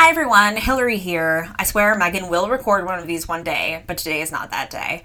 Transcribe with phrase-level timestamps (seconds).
[0.00, 1.52] Hi everyone, Hillary here.
[1.58, 4.70] I swear Megan will record one of these one day, but today is not that
[4.70, 5.02] day.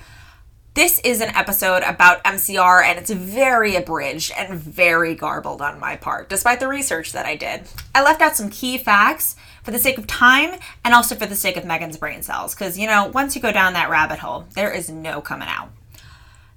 [0.75, 5.95] This is an episode about MCR and it's very abridged and very garbled on my
[5.95, 7.63] part, despite the research that I did.
[7.95, 11.35] I left out some key facts for the sake of time and also for the
[11.35, 14.45] sake of Megan's brain cells, because you know, once you go down that rabbit hole,
[14.53, 15.71] there is no coming out.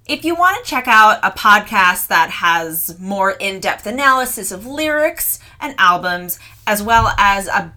[0.06, 4.66] If you want to check out a podcast that has more in depth analysis of
[4.66, 7.72] lyrics and albums, as well as a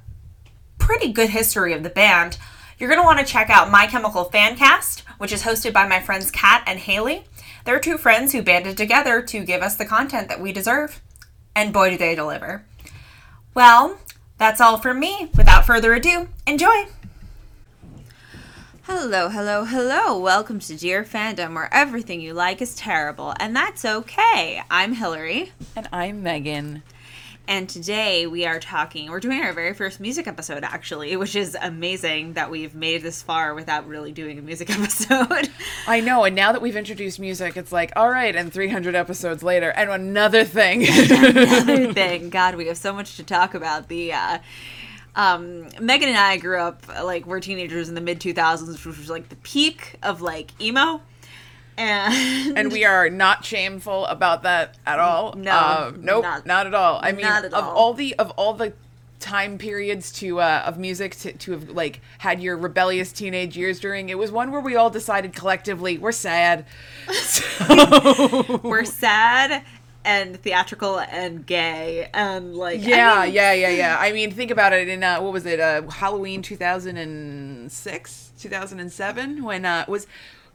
[0.89, 2.35] pretty good history of the band,
[2.79, 5.99] you're going to want to check out My Chemical Fancast, which is hosted by my
[5.99, 7.25] friends Kat and Haley.
[7.63, 10.99] They're two friends who banded together to give us the content that we deserve.
[11.55, 12.65] And boy, do they deliver.
[13.53, 13.99] Well,
[14.39, 15.29] that's all from me.
[15.37, 16.87] Without further ado, enjoy!
[18.81, 20.19] Hello, hello, hello.
[20.19, 24.63] Welcome to Dear Fandom, where everything you like is terrible, and that's okay.
[24.71, 25.51] I'm Hillary.
[25.75, 26.81] And I'm Megan.
[27.49, 31.57] And today we are talking, we're doing our very first music episode actually, which is
[31.59, 35.49] amazing that we've made this far without really doing a music episode.
[35.87, 39.41] I know, and now that we've introduced music, it's like, all right, and 300 episodes
[39.41, 40.87] later, and another thing.
[40.87, 42.29] another thing.
[42.29, 43.87] God, we have so much to talk about.
[43.87, 44.37] The, uh,
[45.15, 49.09] um, Megan and I grew up like we're teenagers in the mid 2000s, which was
[49.09, 51.01] like the peak of like emo
[51.79, 55.33] and and we are not shameful about that at all.
[55.33, 56.99] No, uh, nope, not, not, at all.
[57.01, 57.75] I mean, of all.
[57.75, 58.73] all the of all the
[59.19, 63.79] time periods to uh, of music to, to have like had your rebellious teenage years
[63.79, 66.65] during it was one where we all decided collectively we're sad
[67.13, 68.59] so.
[68.63, 69.61] we're sad
[70.05, 74.51] and theatrical and gay and like yeah I mean, yeah yeah yeah i mean think
[74.51, 80.07] about it in uh, what was it uh, halloween 2006 2007 when uh was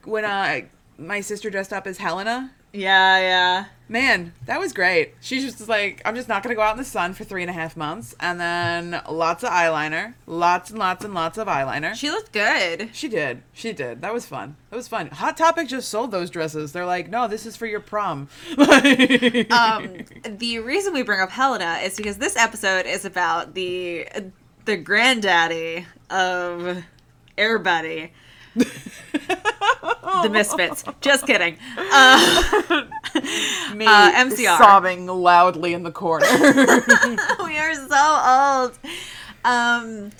[0.05, 0.61] when uh
[0.97, 2.51] my sister dressed up as Helena.
[2.75, 3.65] Yeah, yeah.
[3.87, 5.13] Man, that was great.
[5.21, 7.49] She's just like, I'm just not gonna go out in the sun for three and
[7.49, 11.93] a half months, and then lots of eyeliner, lots and lots and lots of eyeliner.
[11.93, 12.89] She looked good.
[12.93, 13.43] She did.
[13.53, 14.01] She did.
[14.01, 14.57] That was fun.
[14.71, 15.07] That was fun.
[15.07, 16.73] Hot Topic just sold those dresses.
[16.73, 18.27] They're like, no, this is for your prom.
[18.57, 24.07] um, the reason we bring up Helena is because this episode is about the
[24.65, 26.83] the granddaddy of
[27.37, 28.09] Airbuddy
[30.23, 30.83] the Misfits.
[31.01, 31.57] Just kidding.
[31.77, 32.85] Uh,
[33.75, 36.25] Me uh, MCR sobbing loudly in the corner.
[37.43, 38.79] we are so old.
[39.43, 40.11] Um,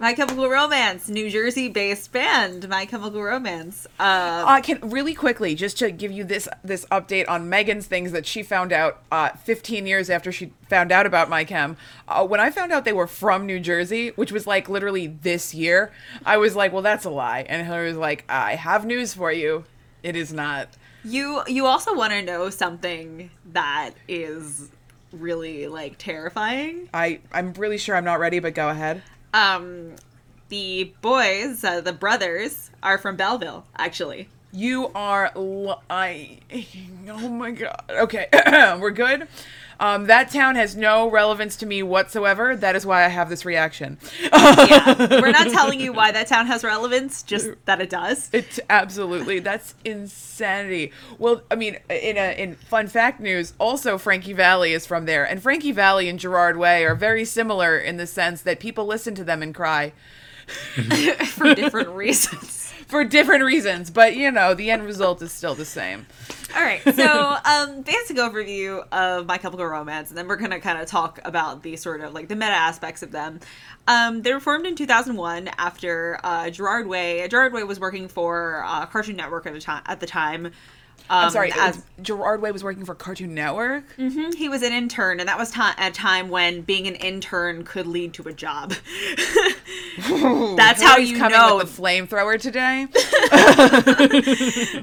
[0.00, 3.86] my Chemical Romance, New Jersey-based band, My Chemical Romance.
[3.98, 8.12] Uh, uh, can really quickly just to give you this this update on Megan's things
[8.12, 11.76] that she found out uh, 15 years after she found out about My Chem.
[12.06, 15.52] Uh, when I found out they were from New Jersey, which was like literally this
[15.52, 15.92] year,
[16.24, 19.32] I was like, "Well, that's a lie." And Hillary was like, "I have news for
[19.32, 19.64] you.
[20.04, 20.68] It is not."
[21.02, 24.70] You you also want to know something that is
[25.10, 26.88] really like terrifying.
[26.94, 29.02] I I'm really sure I'm not ready, but go ahead.
[29.34, 29.96] Um,
[30.48, 34.28] the boys, uh, the brothers, are from Belleville, actually.
[34.52, 35.30] You are.
[35.36, 36.38] L- I.
[37.08, 37.82] Oh my god.
[37.90, 38.28] Okay,
[38.80, 39.28] we're good.
[39.80, 42.56] Um, that town has no relevance to me whatsoever.
[42.56, 43.98] That is why I have this reaction.
[44.20, 48.28] yeah, we're not telling you why that town has relevance, just that it does.
[48.32, 49.38] It absolutely.
[49.38, 50.92] That's insanity.
[51.18, 55.24] Well, I mean, in a in fun fact news, also Frankie Valli is from there,
[55.24, 59.14] and Frankie Valli and Gerard Way are very similar in the sense that people listen
[59.14, 59.92] to them and cry
[61.26, 65.64] for different reasons for different reasons, but you know, the end result is still the
[65.64, 66.06] same.
[66.56, 70.80] All right, so um, basic overview of My Chemical Romance, and then we're gonna kind
[70.80, 73.40] of talk about the sort of like the meta aspects of them.
[73.86, 77.26] Um, they were formed in 2001 after uh, Gerard Way.
[77.28, 79.58] Gerard Way was working for uh, Cartoon Network at.
[79.86, 80.52] At the time,
[81.10, 81.52] um, I'm sorry.
[81.56, 83.84] As Gerard Way was working for Cartoon Network.
[83.96, 87.64] Mm-hmm, he was an intern, and that was ta- a time when being an intern
[87.64, 88.70] could lead to a job.
[89.96, 92.86] That's how you coming know with the flamethrower today.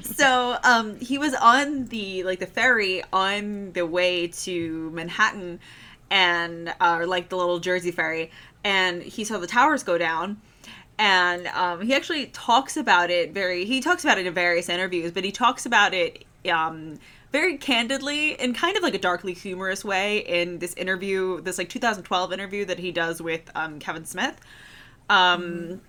[0.02, 5.60] so um, he was on the like the ferry on the way to Manhattan,
[6.10, 8.30] and uh, like the little Jersey ferry,
[8.64, 10.40] and he saw the towers go down
[10.98, 15.12] and um, he actually talks about it very he talks about it in various interviews
[15.12, 16.98] but he talks about it um,
[17.32, 21.68] very candidly in kind of like a darkly humorous way in this interview this like
[21.68, 24.40] 2012 interview that he does with um, kevin smith
[25.10, 25.80] um, mm.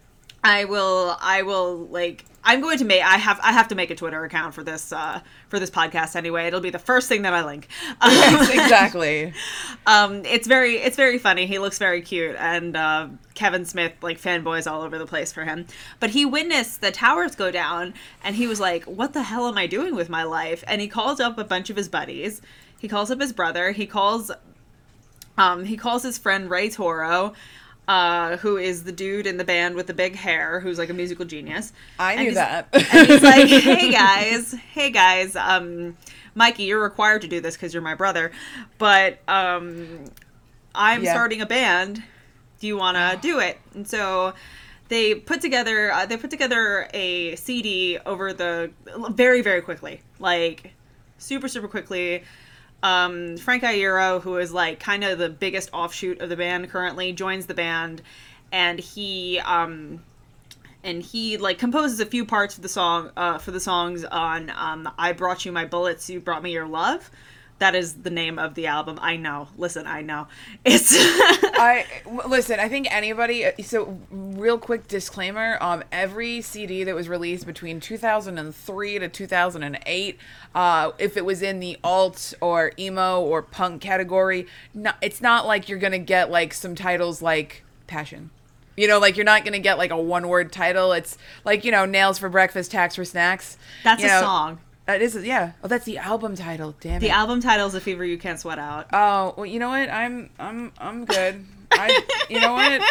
[0.44, 3.92] i will i will like I'm going to make I have I have to make
[3.92, 6.48] a Twitter account for this uh, for this podcast anyway.
[6.48, 7.68] It'll be the first thing that I link.
[8.02, 9.34] Yes, exactly.
[9.86, 11.46] um, it's very it's very funny.
[11.46, 15.44] He looks very cute, and uh, Kevin Smith like fanboys all over the place for
[15.44, 15.68] him.
[16.00, 19.58] But he witnessed the towers go down, and he was like, "What the hell am
[19.58, 22.42] I doing with my life?" And he calls up a bunch of his buddies.
[22.80, 23.72] He calls up his brother.
[23.72, 24.32] He calls
[25.38, 27.34] um, he calls his friend Ray Toro
[27.88, 30.94] uh, who is the dude in the band with the big hair, who's like a
[30.94, 31.72] musical genius.
[31.98, 32.68] I And knew that.
[32.74, 35.96] and he's like, "Hey guys, hey guys, um,
[36.36, 38.32] Mikey, you're required to do this because you're my brother,
[38.78, 40.06] but um,
[40.76, 41.14] I'm Yeah.
[41.14, 42.04] starting a band.
[42.60, 44.34] Do you want to do it?" And so
[44.90, 48.72] they put together uh, they put together a CD over the
[49.12, 50.74] very very quickly, like
[51.18, 52.24] super super quickly.
[52.84, 57.12] Um, Frank Iero, who is like kind of the biggest offshoot of the band currently,
[57.12, 58.02] joins the band,
[58.52, 60.04] and he um,
[60.84, 64.52] and he like composes a few parts of the song uh, for the songs on
[64.52, 67.10] um, "I Brought You My Bullets, You Brought Me Your Love."
[67.60, 69.00] That is the name of the album.
[69.02, 69.48] I know.
[69.58, 70.28] Listen, I know.
[70.66, 71.86] It's I
[72.28, 72.60] listen.
[72.60, 73.46] I think anybody.
[73.64, 80.20] So, real quick disclaimer: um, every CD that was released between 2003 to 2008,
[80.54, 84.46] uh, if it was in the alt or emo or punk category,
[84.76, 88.30] not, it's not like you're gonna get like some titles like Passion.
[88.76, 90.92] You know, like you're not gonna get like a one-word title.
[90.92, 93.58] It's like you know, nails for breakfast, tacks for snacks.
[93.84, 94.60] that's You a know, song.
[94.88, 95.52] That is, yeah.
[95.62, 96.74] Oh, that's the album title.
[96.80, 97.00] Damn it.
[97.02, 99.90] The album title is "A Fever You Can't Sweat Out." Oh well, you know what?
[99.90, 101.44] I'm I'm I'm good.
[101.80, 102.82] I you know what?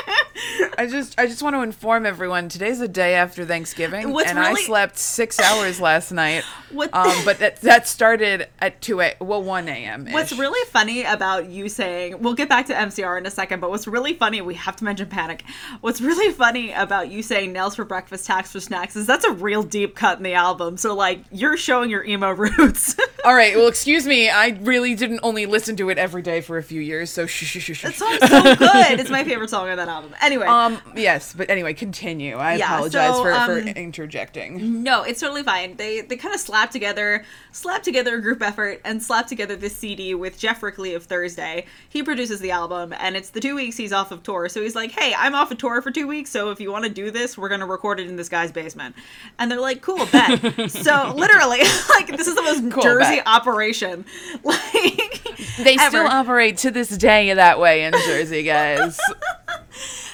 [0.79, 2.49] I just I just want to inform everyone.
[2.49, 6.45] Today's the day after Thanksgiving, What's and I slept six hours last night.
[6.73, 10.09] What- Um, but that that started at two a well one a.m.
[10.11, 13.71] What's really funny about you saying, we'll get back to MCR in a second, but
[13.71, 15.45] what's really funny, we have to mention Panic.
[15.81, 19.31] What's really funny about you saying nails for breakfast, tacks for snacks is that's a
[19.33, 20.77] real deep cut in the album.
[20.77, 22.97] So, like, you're showing your emo roots.
[23.25, 23.55] All right.
[23.57, 24.29] Well, excuse me.
[24.29, 27.11] I really didn't only listen to it every day for a few years.
[27.11, 27.83] So shh shh shh shh.
[27.83, 28.59] that song's so good.
[28.79, 30.15] It's my favorite song on that album.
[30.21, 30.47] Anyway.
[30.47, 30.79] Um.
[30.95, 32.37] Yes, but anyway, continue.
[32.37, 34.83] I Yeah, apologize so, for, um, for interjecting.
[34.83, 35.77] No, it's totally fine.
[35.77, 39.77] They they kind of slapped together, slapped together a group effort, and slapped together this
[39.77, 41.67] CD with Geoff Rickly of Thursday.
[41.89, 44.49] He produces the album, and it's the two weeks he's off of tour.
[44.49, 46.31] So he's like, "Hey, I'm off of tour for two weeks.
[46.31, 48.95] So if you want to do this, we're gonna record it in this guy's basement."
[49.39, 50.41] And they're like, "Cool, bet."
[50.71, 51.59] so literally,
[51.91, 53.27] like this is the most Cool, Jersey bet.
[53.27, 54.05] operation,
[54.43, 55.23] like
[55.59, 58.66] They still operate to this day that way in Jersey, guys.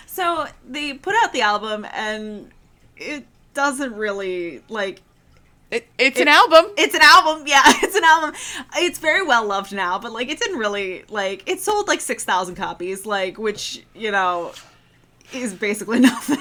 [0.06, 2.50] So they put out the album, and
[2.98, 5.00] it doesn't really like
[5.70, 6.66] It, it's an album.
[6.76, 7.62] It's an album, yeah.
[7.64, 8.34] It's an album.
[8.76, 12.24] It's very well loved now, but like it didn't really like it sold like six
[12.24, 14.52] thousand copies, like which you know
[15.32, 16.38] is basically nothing.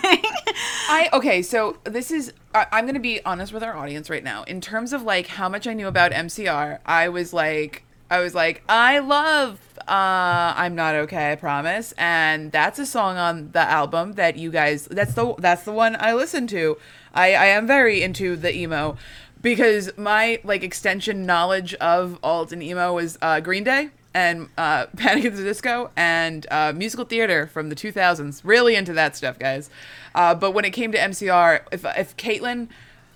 [0.90, 4.44] I okay, so this is I, I'm gonna be honest with our audience right now.
[4.44, 8.36] In terms of like how much I knew about MCR, I was like, I was
[8.36, 11.94] like, I love uh I'm not okay, I promise.
[11.98, 15.96] And that's a song on the album that you guys that's the that's the one
[15.98, 16.78] I listen to.
[17.14, 18.98] I, I am very into the emo
[19.42, 24.88] because my like extension knowledge of alt and emo was uh, Green Day and uh,
[24.98, 28.42] Panic at the Disco and uh, musical theater from the 2000s.
[28.44, 29.70] Really into that stuff, guys.
[30.14, 32.68] Uh, but when it came to MCR, if if Caitlin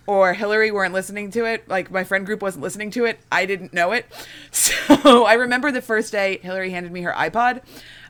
[0.08, 3.46] or Hillary weren't listening to it, like my friend group wasn't listening to it, I
[3.46, 4.06] didn't know it.
[4.52, 7.62] So I remember the first day Hillary handed me her iPod.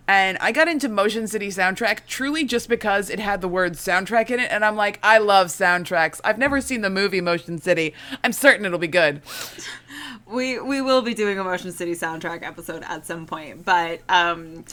[0.08, 4.30] And I got into Motion City Soundtrack truly just because it had the word soundtrack
[4.30, 4.52] in it.
[4.52, 6.22] And I'm like, I love soundtracks.
[6.24, 7.94] I've never seen the movie Motion City.
[8.24, 9.22] I'm certain it'll be good.
[10.28, 14.66] we we will be doing a Motion City soundtrack episode at some point, but um,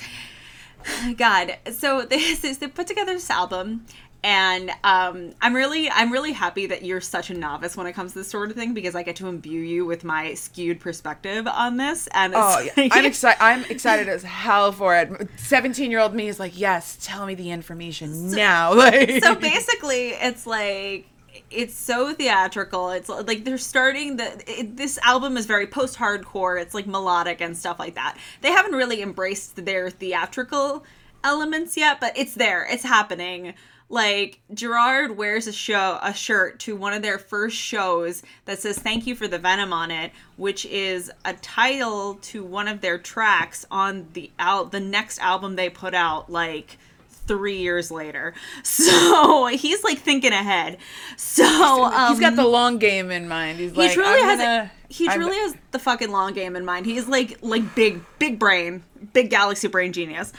[1.16, 3.86] God, so this is they put together this album.
[4.24, 8.12] And um, I'm really, I'm really happy that you're such a novice when it comes
[8.12, 11.48] to this sort of thing because I get to imbue you with my skewed perspective
[11.48, 12.08] on this.
[12.12, 12.88] And Oh, yeah.
[12.92, 13.42] I'm excited.
[13.42, 15.28] I'm excited as hell for it.
[15.36, 18.72] Seventeen-year-old me is like, yes, tell me the information now.
[18.82, 21.06] Like, so basically it's like
[21.50, 26.74] it's so theatrical it's like they're starting the it, this album is very post-hardcore it's
[26.74, 30.84] like melodic and stuff like that they haven't really embraced their theatrical
[31.24, 33.54] elements yet but it's there it's happening
[33.92, 38.78] like gerard wears a show a shirt to one of their first shows that says
[38.78, 42.96] thank you for the venom on it which is a title to one of their
[42.96, 46.78] tracks on the out the next album they put out like
[47.24, 48.34] three years later.
[48.64, 50.78] So he's like thinking ahead.
[51.16, 53.58] So um, he's got the long game in mind.
[53.58, 56.56] He's he like, truly I'm has gonna- he I'm- truly has the fucking long game
[56.56, 56.84] in mind.
[56.86, 58.82] He's like like big big brain,
[59.12, 60.32] big galaxy brain genius.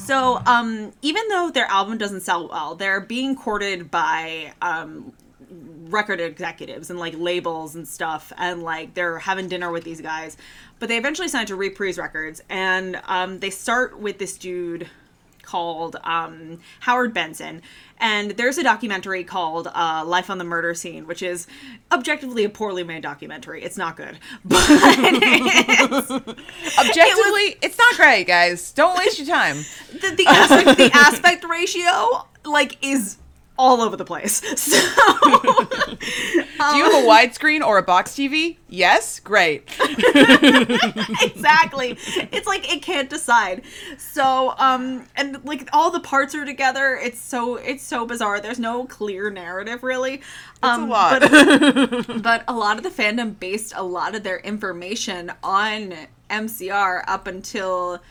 [0.00, 5.12] So um even though their album doesn't sell well, they're being courted by um
[5.90, 10.36] record executives and like labels and stuff and like they're having dinner with these guys.
[10.78, 14.88] But they eventually signed to reprise records and um, they start with this dude
[15.42, 17.62] called um, Howard Benson.
[17.98, 21.46] And there's a documentary called uh, Life on the Murder Scene, which is
[21.92, 23.62] objectively a poorly made documentary.
[23.62, 24.18] It's not good.
[24.44, 26.10] But it's,
[26.78, 28.72] Objectively, it's not great, guys.
[28.72, 29.56] Don't waste your time.
[29.92, 33.18] the, the, aspect, the aspect ratio, like, is
[33.60, 34.40] all over the place.
[34.70, 34.76] So.
[36.70, 38.58] Do you have a widescreen or a box TV?
[38.68, 39.62] Yes, great.
[41.22, 41.96] exactly.
[42.30, 43.62] It's like it can't decide.
[43.96, 46.98] So, um, and like all the parts are together.
[47.02, 48.40] It's so it's so bizarre.
[48.40, 50.20] There's no clear narrative really.
[50.62, 51.20] Um, a lot.
[51.20, 55.94] But, but a lot of the fandom based a lot of their information on
[56.28, 58.02] MCR up until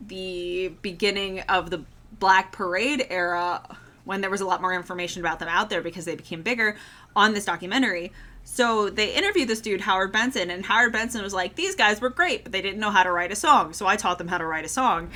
[0.00, 1.84] the beginning of the
[2.18, 3.62] Black Parade era
[4.04, 6.76] when there was a lot more information about them out there because they became bigger
[7.14, 8.12] on this documentary.
[8.44, 12.10] So they interviewed this dude, Howard Benson, and Howard Benson was like, These guys were
[12.10, 13.72] great, but they didn't know how to write a song.
[13.72, 15.10] So I taught them how to write a song.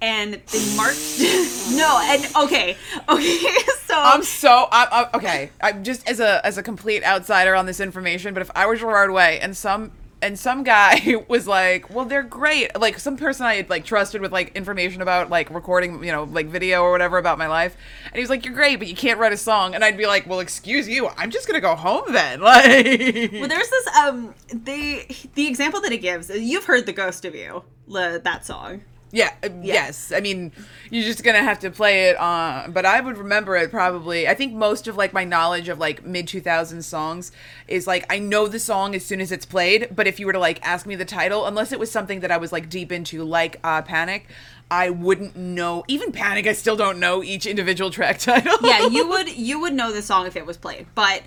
[0.00, 1.18] And they marked.
[1.72, 2.76] no, and okay.
[3.08, 3.38] Okay,
[3.86, 3.94] so.
[3.94, 5.50] I'm so I'm, I'm okay.
[5.60, 8.32] I'm just as a as a complete outsider on this information.
[8.32, 9.90] But if I were Gerard Way and some
[10.20, 14.20] and some guy was like, "Well, they're great," like some person I had like trusted
[14.20, 17.76] with like information about like recording, you know, like video or whatever about my life,
[18.06, 20.06] and he was like, "You're great, but you can't write a song," and I'd be
[20.06, 24.34] like, "Well, excuse you, I'm just gonna go home then." Like, Well, there's this um
[24.48, 26.30] they the example that it gives.
[26.30, 28.82] You've heard "The Ghost of You," that song.
[29.10, 30.12] Yeah, uh, yes.
[30.12, 30.52] I mean,
[30.90, 32.72] you're just gonna have to play it on.
[32.72, 34.28] But I would remember it probably.
[34.28, 37.32] I think most of like my knowledge of like mid 2000s songs
[37.66, 39.88] is like I know the song as soon as it's played.
[39.94, 42.30] But if you were to like ask me the title, unless it was something that
[42.30, 44.26] I was like deep into, like uh, Panic,
[44.70, 45.84] I wouldn't know.
[45.88, 48.58] Even Panic, I still don't know each individual track title.
[48.62, 50.86] yeah, you would you would know the song if it was played.
[50.94, 51.22] But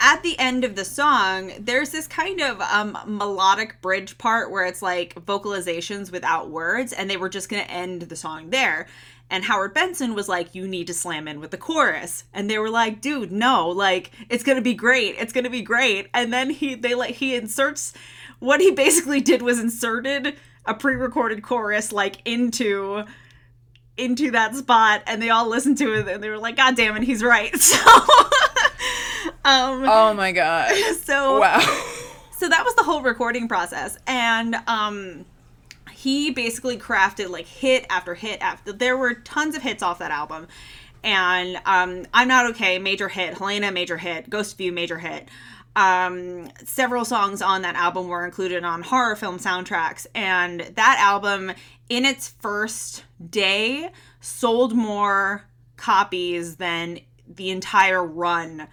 [0.00, 4.64] at the end of the song, there's this kind of um, melodic bridge part where
[4.64, 8.86] it's like vocalizations without words, and they were just gonna end the song there.
[9.32, 12.58] And Howard Benson was like, "You need to slam in with the chorus," and they
[12.58, 13.68] were like, "Dude, no!
[13.68, 15.16] Like, it's gonna be great.
[15.18, 17.92] It's gonna be great." And then he they like he inserts
[18.40, 23.04] what he basically did was inserted a pre-recorded chorus like into
[23.96, 26.96] into that spot and they all listened to it and they were like god damn
[26.96, 27.76] it he's right so
[29.44, 30.72] um Oh my god.
[31.02, 31.60] so Wow.
[32.36, 35.24] so that was the whole recording process and um
[35.92, 40.10] he basically crafted like hit after hit after there were tons of hits off that
[40.10, 40.46] album
[41.04, 45.28] and um i'm not okay major hit helena major hit ghost view major hit
[45.76, 51.52] um several songs on that album were included on horror film soundtracks and that album
[51.90, 55.44] in its first day sold more
[55.76, 58.66] copies than the entire run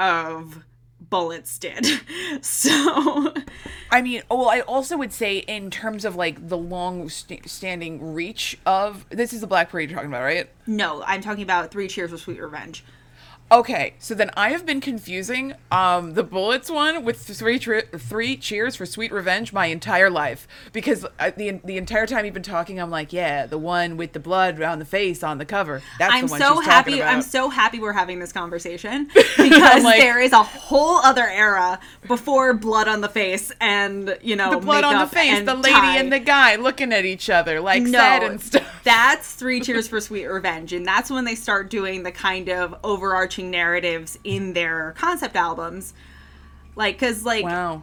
[0.00, 0.64] of
[1.00, 1.86] bullets did
[2.40, 3.34] so
[3.90, 7.48] I mean, oh, well, I also would say in terms of like the long st-
[7.48, 10.48] standing reach of this is the Black Parade you're talking about, right?
[10.66, 12.84] no i'm talking about three cheers for sweet revenge
[13.52, 18.36] Okay, so then I have been confusing um, the Bullets one with three tri- three
[18.36, 22.44] cheers for Sweet Revenge my entire life because I, the the entire time you've been
[22.44, 25.82] talking, I'm like, yeah, the one with the blood around the face on the cover.
[25.98, 27.00] That's I'm the one so she's happy.
[27.00, 27.12] about.
[27.12, 31.80] I'm so happy we're having this conversation because like- there is a whole other era
[32.06, 35.74] before blood on the face and you know the blood on the face, the lady
[35.74, 35.96] tie.
[35.98, 38.80] and the guy looking at each other like sad and stuff.
[38.84, 42.76] That's Three Cheers for Sweet Revenge, and that's when they start doing the kind of
[42.84, 45.94] overarching narratives in their concept albums.
[46.76, 47.82] Like, because like Wow.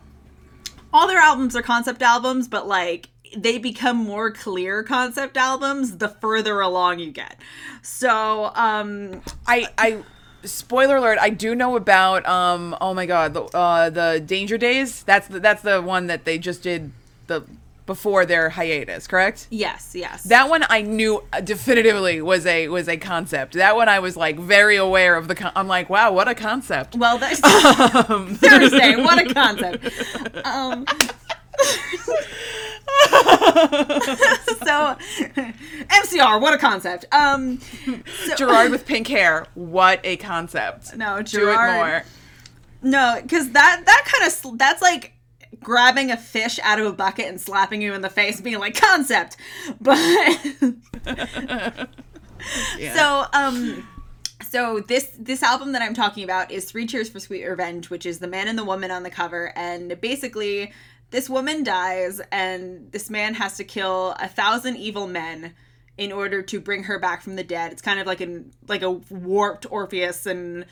[0.94, 6.08] all their albums are concept albums, but like they become more clear concept albums the
[6.10, 7.38] further along you get.
[7.82, 10.04] So, um, I I
[10.44, 15.04] spoiler alert, I do know about um oh my god, the uh the Danger Days.
[15.04, 16.92] That's the, that's the one that they just did
[17.28, 17.44] the
[17.88, 19.48] before their hiatus, correct?
[19.50, 20.22] yes, yes.
[20.24, 23.54] That one I knew definitively was a was a concept.
[23.54, 26.36] That one I was like very aware of the con- I'm like, wow, what a
[26.36, 26.96] concept.
[26.96, 27.40] Well, that's
[28.38, 28.96] Thursday.
[28.98, 29.86] What a concept.
[30.46, 30.86] Um,
[34.64, 34.96] so,
[35.90, 36.40] MCR.
[36.42, 37.06] What a concept.
[37.14, 37.60] Um,
[38.26, 39.48] so, Gerard with pink hair.
[39.56, 40.96] What a concept.
[40.96, 42.04] No, Do it Gerard- more.
[42.92, 45.14] no, because that that kind of that's like
[45.62, 48.76] grabbing a fish out of a bucket and slapping you in the face, being like
[48.80, 49.38] concept.
[49.82, 49.98] But
[52.78, 52.94] Yeah.
[52.96, 53.88] so um
[54.48, 58.06] so this this album that i'm talking about is three cheers for sweet revenge which
[58.06, 60.72] is the man and the woman on the cover and basically
[61.10, 65.54] this woman dies and this man has to kill a thousand evil men
[65.98, 68.84] in order to bring her back from the dead it's kind of like an like
[68.84, 70.66] a warped orpheus and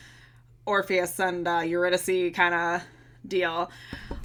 [0.68, 2.82] orpheus and uh, eurydice kind of
[3.28, 3.70] deal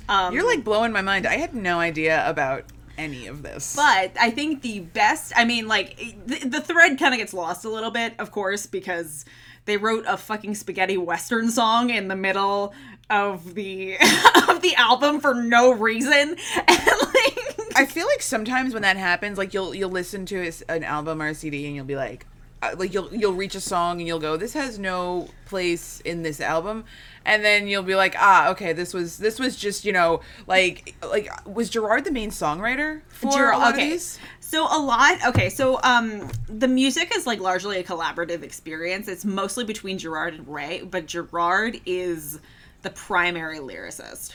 [0.08, 1.26] um You're like blowing my mind.
[1.26, 2.64] I had no idea about
[2.98, 3.74] any of this.
[3.74, 7.64] But I think the best, I mean, like, the, the thread kind of gets lost
[7.64, 9.24] a little bit, of course, because
[9.64, 12.74] they wrote a fucking spaghetti western song in the middle
[13.08, 13.94] of the
[14.48, 16.36] of the album for no reason.
[16.68, 20.84] And like I feel like sometimes when that happens, like you'll you'll listen to an
[20.84, 22.26] album or a CD and you'll be like,
[22.76, 26.40] like you'll you'll reach a song and you'll go, this has no place in this
[26.40, 26.84] album,
[27.24, 30.94] and then you'll be like, ah, okay, this was this was just you know like
[31.02, 33.84] like was Gerard the main songwriter for Ger- a lot okay.
[33.84, 34.18] of these?
[34.40, 35.18] So a lot.
[35.28, 39.08] Okay, so um, the music is like largely a collaborative experience.
[39.08, 42.40] It's mostly between Gerard and Ray, but Gerard is
[42.82, 44.34] the primary lyricist.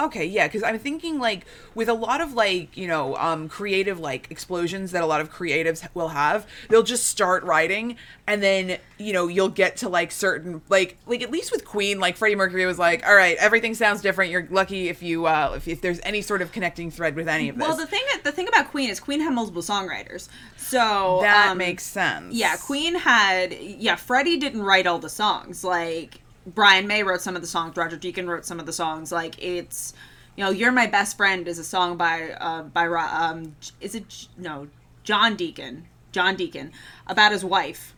[0.00, 1.44] Okay, yeah, because I'm thinking like
[1.74, 5.32] with a lot of like you know um creative like explosions that a lot of
[5.32, 7.96] creatives will have, they'll just start writing
[8.26, 12.00] and then you know you'll get to like certain like like at least with Queen,
[12.00, 14.30] like Freddie Mercury was like, all right, everything sounds different.
[14.30, 17.48] You're lucky if you uh if, if there's any sort of connecting thread with any
[17.48, 17.66] of this.
[17.66, 21.58] Well, the thing the thing about Queen is Queen had multiple songwriters, so that um,
[21.58, 22.34] makes sense.
[22.34, 23.96] Yeah, Queen had yeah.
[23.96, 25.62] Freddie didn't write all the songs.
[25.62, 27.76] Like Brian May wrote some of the songs.
[27.76, 29.12] Roger Deacon wrote some of the songs.
[29.12, 29.94] Like it's
[30.36, 34.28] you know, "You're My Best Friend" is a song by uh, by um is it
[34.36, 34.68] no
[35.04, 36.72] John Deacon John Deacon
[37.06, 37.94] about his wife.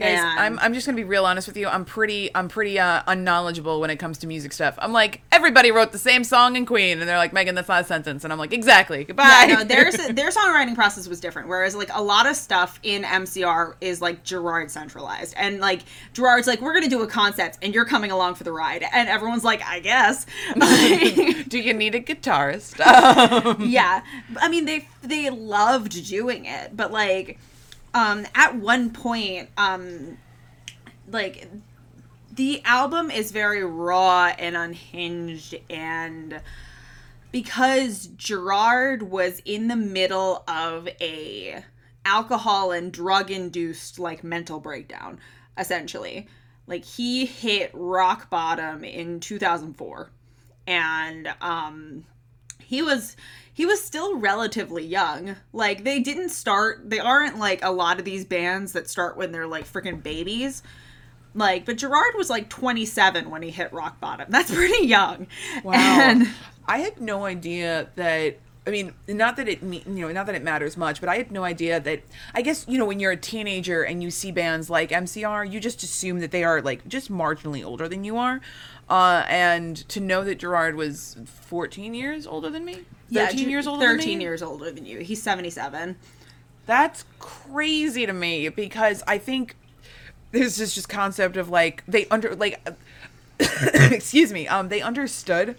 [0.00, 1.68] Guys, And- I'm, I'm just gonna be real honest with you.
[1.68, 4.74] I'm pretty I'm pretty uh, unknowledgeable when it comes to music stuff.
[4.78, 7.82] I'm like everybody wrote the same song in Queen, and they're like Megan, that's not
[7.82, 9.04] a sentence, and I'm like exactly.
[9.04, 9.46] Goodbye.
[9.48, 11.48] Yeah, no, there's their songwriting process was different.
[11.48, 16.46] Whereas like a lot of stuff in MCR is like Gerard centralized, and like Gerard's
[16.46, 19.44] like, we're gonna do a concept, and you're coming along for the ride, and everyone's
[19.44, 20.26] like, I guess.
[21.48, 22.80] Do you need a guitarist?
[22.80, 24.02] Um, yeah,
[24.38, 27.38] I mean they they loved doing it, but like,
[27.94, 30.18] um, at one point, um,
[31.08, 31.48] like
[32.32, 36.40] the album is very raw and unhinged and
[37.32, 41.64] because Gerard was in the middle of a
[42.04, 45.18] alcohol and drug induced like mental breakdown
[45.58, 46.26] essentially
[46.66, 50.10] like he hit rock bottom in 2004
[50.66, 52.04] and um
[52.58, 53.16] he was
[53.60, 58.06] he was still relatively young like they didn't start they aren't like a lot of
[58.06, 60.62] these bands that start when they're like freaking babies
[61.34, 65.26] like but gerard was like 27 when he hit rock bottom that's pretty young
[65.62, 65.74] Wow.
[65.74, 66.26] and
[66.66, 68.38] I had no idea that.
[68.66, 71.32] I mean, not that it you know, not that it matters much, but I had
[71.32, 72.02] no idea that.
[72.32, 75.58] I guess you know, when you're a teenager and you see bands like MCR, you
[75.58, 78.40] just assume that they are like just marginally older than you are.
[78.88, 83.66] Uh, and to know that Gerard was 14 years older than me, 13 Ge- years
[83.66, 85.00] older 13 than me, years older than you.
[85.00, 85.96] He's 77
[86.66, 89.56] That's crazy to me because I think
[90.32, 92.66] this is just concept of like they under like
[93.40, 95.56] excuse me um they understood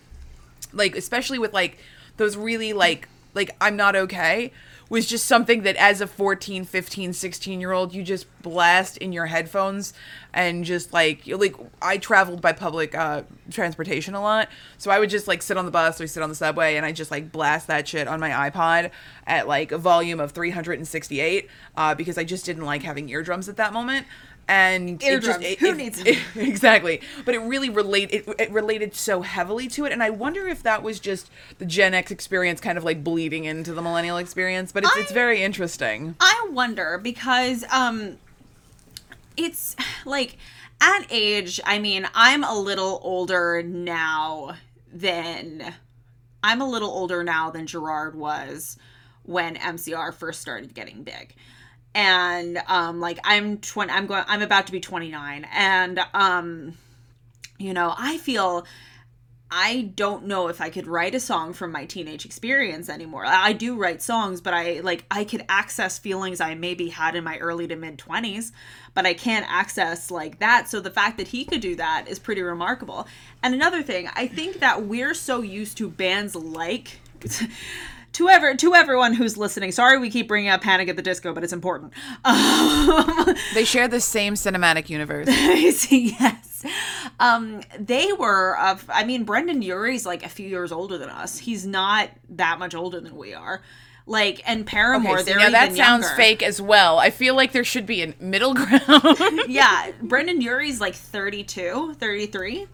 [0.71, 1.77] like especially with like
[2.17, 4.51] those really like like I'm not okay
[4.91, 9.13] was just something that as a 14 15 16 year old you just blast in
[9.13, 9.93] your headphones
[10.33, 14.49] and just like like I traveled by public uh transportation a lot.
[14.77, 16.85] So I would just like sit on the bus or sit on the subway and
[16.85, 18.91] I just like blast that shit on my iPod
[19.25, 23.55] at like a volume of 368 uh because I just didn't like having eardrums at
[23.55, 24.05] that moment
[24.51, 27.01] and it just it, Who it- needs it- exactly.
[27.25, 29.91] But it really relate it, it related so heavily to it.
[29.93, 33.45] And i wonder if that was just the gen x experience kind of like bleeding
[33.45, 34.71] into the millennial experience.
[34.71, 36.15] But it's, it's very interesting.
[36.19, 38.17] I wonder because um
[39.37, 40.37] it's like
[40.81, 44.55] at age, I mean, I'm a little older now
[44.91, 45.73] than
[46.43, 48.77] I'm a little older now than Gerard was
[49.23, 51.35] when MCR first started getting big.
[51.93, 56.77] And um like I'm 20 I'm going I'm about to be 29 and um
[57.61, 58.65] you know, I feel
[59.53, 63.25] I don't know if I could write a song from my teenage experience anymore.
[63.25, 67.25] I do write songs, but I like I could access feelings I maybe had in
[67.25, 68.53] my early to mid 20s,
[68.93, 70.69] but I can't access like that.
[70.69, 73.07] So the fact that he could do that is pretty remarkable.
[73.43, 77.01] And another thing, I think that we're so used to bands like
[78.13, 79.71] to ever to everyone who's listening.
[79.71, 81.93] Sorry we keep bringing up Panic at the Disco, but it's important.
[82.23, 85.27] Um, they share the same cinematic universe
[85.91, 86.63] yes.
[87.19, 91.37] Um, they were of I mean Brendon Urie's like a few years older than us.
[91.39, 93.61] He's not that much older than we are.
[94.07, 96.15] Like and Paramore, Okay, so they're that sounds younger.
[96.15, 100.81] fake as well i feel like there should be a middle ground Yeah, Brendon Urie's
[100.81, 102.67] like 32, 33.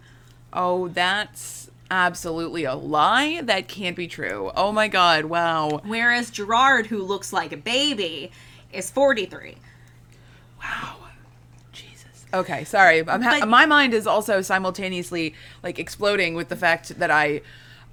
[0.54, 6.86] oh that's absolutely a lie that can't be true oh my god wow Whereas Gerard,
[6.88, 8.30] who looks like a baby,
[8.72, 9.56] is 43.
[10.62, 10.96] Wow.
[11.72, 12.26] Jesus.
[12.34, 13.00] Okay, sorry.
[13.08, 17.40] I'm ha- But- my mind is also simultaneously like exploding with the fact that I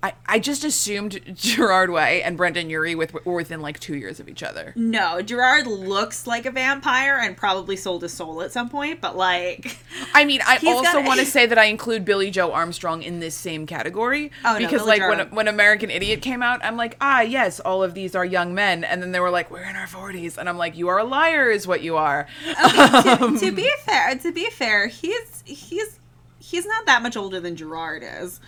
[0.04, 4.20] I, I just assumed Gerard Way and Brendon Urie with, were within like two years
[4.20, 4.72] of each other.
[4.76, 9.18] No, Gerard looks like a vampire and probably sold his soul at some point, but
[9.18, 9.78] like,
[10.14, 13.34] I mean, I also want to say that I include Billie Joe Armstrong in this
[13.36, 16.98] same category Oh, because, Billy like, Joe- when when American Idiot came out, I'm like,
[17.02, 19.76] ah, yes, all of these are young men, and then they were like, we're in
[19.76, 22.28] our 40s, and I'm like, you are a liar, is what you are.
[22.46, 26.00] to, to be fair, to be fair, he's he's
[26.40, 28.40] he's not that much older than Gerard is.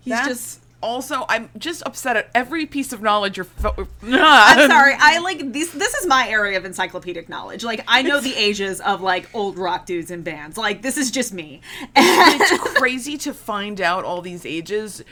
[0.00, 0.62] He's just.
[0.82, 3.44] Also, I'm just upset at every piece of knowledge you're.
[3.44, 4.94] Fo- I'm sorry.
[4.98, 5.70] I like this.
[5.70, 7.64] This is my area of encyclopedic knowledge.
[7.64, 10.56] Like I know the ages of like old rock dudes and bands.
[10.56, 11.60] Like this is just me.
[11.96, 15.02] it's crazy to find out all these ages.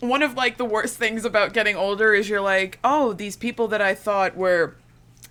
[0.00, 3.68] One of like the worst things about getting older is you're like, oh, these people
[3.68, 4.74] that I thought were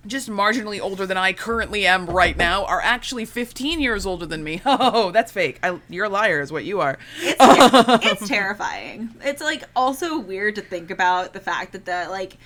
[0.06, 4.44] just marginally older than I currently am right now are actually 15 years older than
[4.44, 4.62] me.
[4.84, 5.60] Oh, that's fake.
[5.64, 6.98] I, you're a liar, is what you are.
[7.20, 9.10] It's, ter- it's terrifying.
[9.24, 12.38] It's like also weird to think about the fact that the like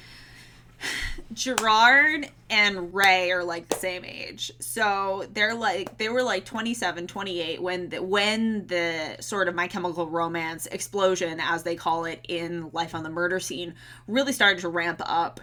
[1.33, 4.51] Gerard and Ray are like the same age.
[4.59, 9.67] So they're like they were like 27, 28 when the, when the sort of my
[9.67, 13.75] chemical romance explosion as they call it in Life on the Murder Scene
[14.07, 15.39] really started to ramp up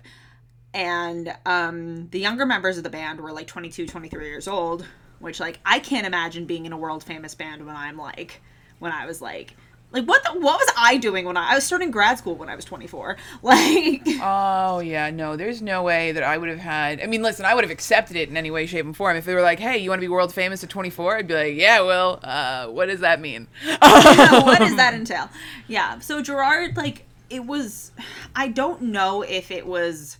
[0.74, 4.86] and um the younger members of the band were like 22, 23 years old,
[5.18, 8.40] which like I can't imagine being in a world famous band when I'm like
[8.78, 9.56] when I was like
[9.92, 12.48] like what the, what was I doing when I, I was starting grad school when
[12.48, 13.16] I was 24?
[13.42, 17.00] Like Oh, yeah, no, there's no way that I would have had.
[17.00, 19.16] I mean, listen, I would have accepted it in any way, shape, and form.
[19.16, 21.18] If they were like, hey, you want to be world famous at 24?
[21.18, 23.48] I'd be like, yeah, well, uh, what does that mean?
[23.66, 25.28] what does that entail?
[25.66, 25.98] Yeah.
[25.98, 27.90] So Gerard, like, it was.
[28.36, 30.18] I don't know if it was.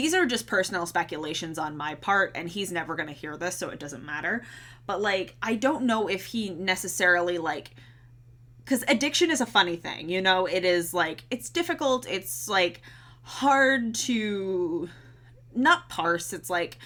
[0.00, 3.56] These are just personal speculations on my part, and he's never going to hear this,
[3.56, 4.44] so it doesn't matter.
[4.86, 7.72] But, like, I don't know if he necessarily, like.
[8.64, 10.46] Because addiction is a funny thing, you know?
[10.46, 12.08] It is, like, it's difficult.
[12.08, 12.80] It's, like,
[13.22, 14.88] hard to.
[15.52, 16.32] Not parse.
[16.32, 16.78] It's, like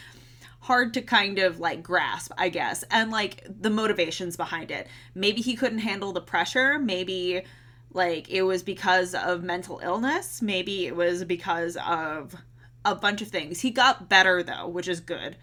[0.61, 4.87] hard to kind of like grasp, I guess, and like the motivations behind it.
[5.15, 6.79] Maybe he couldn't handle the pressure.
[6.79, 7.43] Maybe
[7.93, 10.41] like it was because of mental illness.
[10.41, 12.37] Maybe it was because of
[12.85, 13.61] a bunch of things.
[13.61, 15.37] He got better though, which is good.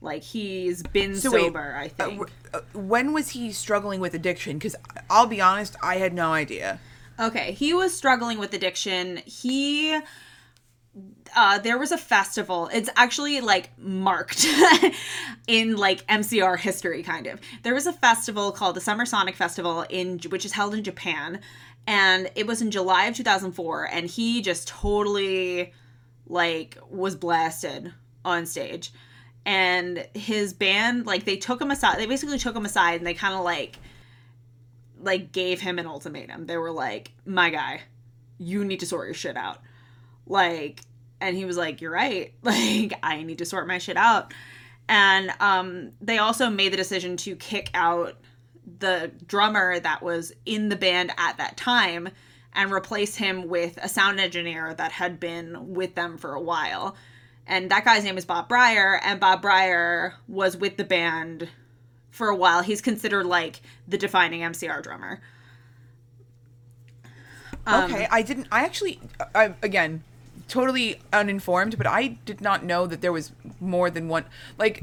[0.00, 2.30] Like he's been So wait, sober, I think.
[2.52, 4.58] Uh, when was he struggling with addiction?
[4.58, 4.76] Because
[5.08, 6.78] I'll be honest, I had no idea.
[7.18, 9.18] Okay, he was struggling with addiction.
[9.24, 9.98] He
[11.34, 12.68] uh there was a festival.
[12.72, 14.46] It's actually like marked
[15.46, 17.40] in like MCR history kind of.
[17.62, 21.40] There was a festival called the Summer Sonic Festival in which is held in Japan
[21.86, 25.72] and it was in July of 2004 and he just totally
[26.26, 27.92] like was blasted
[28.24, 28.92] on stage.
[29.46, 31.98] And his band like they took him aside.
[31.98, 33.78] They basically took him aside and they kind of like
[35.00, 36.46] like gave him an ultimatum.
[36.46, 37.82] They were like, "My guy,
[38.38, 39.60] you need to sort your shit out."
[40.26, 40.80] Like,
[41.20, 42.32] and he was like, "You're right.
[42.42, 44.32] Like, I need to sort my shit out."
[44.88, 48.16] And um they also made the decision to kick out
[48.78, 52.08] the drummer that was in the band at that time
[52.54, 56.96] and replace him with a sound engineer that had been with them for a while.
[57.46, 61.48] And that guy's name is Bob Bryar, and Bob Bryar was with the band
[62.10, 62.62] for a while.
[62.62, 65.20] He's considered like the defining MCR drummer.
[67.66, 68.48] Um, Okay, I didn't.
[68.50, 69.00] I actually,
[69.34, 70.04] I again,
[70.48, 74.24] totally uninformed, but I did not know that there was more than one.
[74.58, 74.82] Like,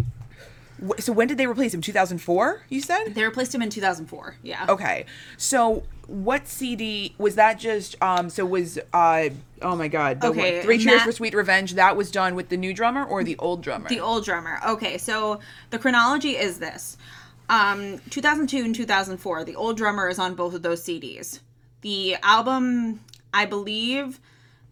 [0.99, 1.81] so when did they replace him?
[1.81, 2.61] Two thousand four.
[2.69, 3.13] You said.
[3.15, 4.37] They replaced him in 2004.
[4.43, 4.65] Yeah.
[4.69, 5.05] Okay,
[5.37, 7.59] so what CD was that?
[7.59, 9.29] Just um, so was uh,
[9.61, 11.73] oh my god, the Okay, one, Three Cheers Matt- for Sweet Revenge.
[11.75, 13.89] That was done with the new drummer or the old drummer.
[13.89, 14.59] The old drummer.
[14.67, 15.39] Okay, so
[15.69, 16.97] the chronology is this.
[17.49, 21.39] Um, 2002 and 2004, the old drummer is on both of those CDs.
[21.81, 23.01] The album,
[23.33, 24.19] I believe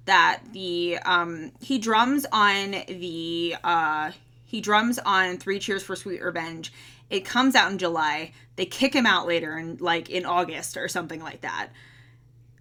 [0.06, 4.12] that the um he drums on the uh
[4.50, 6.74] he drums on Three Cheers for Sweet Revenge.
[7.12, 8.34] It comes out in July.
[8.56, 11.70] They kick him out later in like in August or something like that.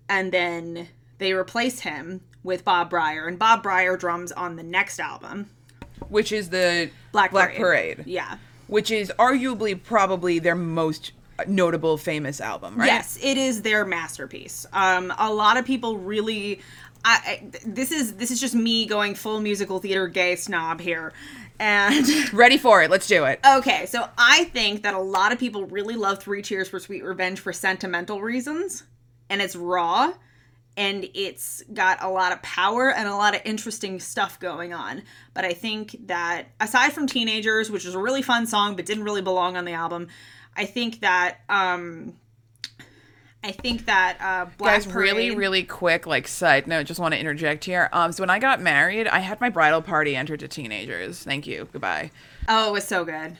[0.09, 5.01] And then they replace him with Bob Bryar and Bob Bryar drums on the next
[5.01, 5.51] album.
[6.09, 7.97] which is the Black Black Parade.
[7.97, 8.37] Parade, Yeah.
[8.69, 11.13] which is arguably probably their most
[11.47, 12.87] notable famous album, right?
[12.87, 14.67] Yes, it is their masterpiece.
[14.73, 16.61] Um, a lot of people really.
[17.05, 21.13] I, I this is this is just me going full musical theater gay snob here,
[21.59, 22.91] and Ready for it.
[22.91, 23.41] Let's do it.
[23.47, 27.05] okay, so I think that a lot of people really love Three Cheers for Sweet
[27.05, 28.85] Revenge for sentimental reasons,
[29.29, 30.13] and it's raw,
[30.77, 35.03] and it's got a lot of power and a lot of interesting stuff going on.
[35.35, 39.05] But I think that aside from Teenagers, which is a really fun song but didn't
[39.05, 40.09] really belong on the album,
[40.57, 42.15] I think that um
[43.45, 47.21] I think that uh, Black Guys, really, really quick, like side note, just want to
[47.21, 47.89] interject here.
[47.93, 51.23] Um, so when I got married, I had my bridal party entered to teenagers.
[51.23, 51.69] Thank you.
[51.73, 52.11] Goodbye.
[52.49, 53.37] Oh, it was so good.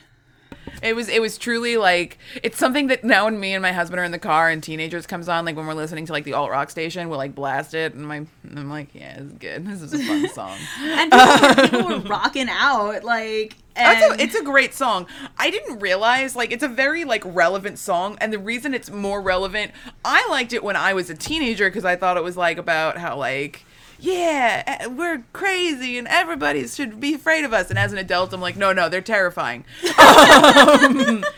[0.81, 3.99] It was it was truly like it's something that now when me and my husband
[3.99, 6.33] are in the car and teenagers comes on, like when we're listening to like the
[6.33, 9.65] alt rock station, we'll like blast it and my and I'm like, yeah, it's good.
[9.69, 10.57] This is a fun song.
[10.81, 13.57] And people, people were rocking out like.
[13.75, 15.07] And a, it's a great song.
[15.37, 19.21] I didn't realize like it's a very like relevant song, and the reason it's more
[19.21, 19.71] relevant,
[20.03, 22.97] I liked it when I was a teenager because I thought it was like about
[22.97, 23.63] how like
[23.99, 28.33] yeah eh, we're crazy and everybody should be afraid of us, and as an adult
[28.33, 29.65] I'm like no no they're terrifying.
[29.97, 31.23] Um,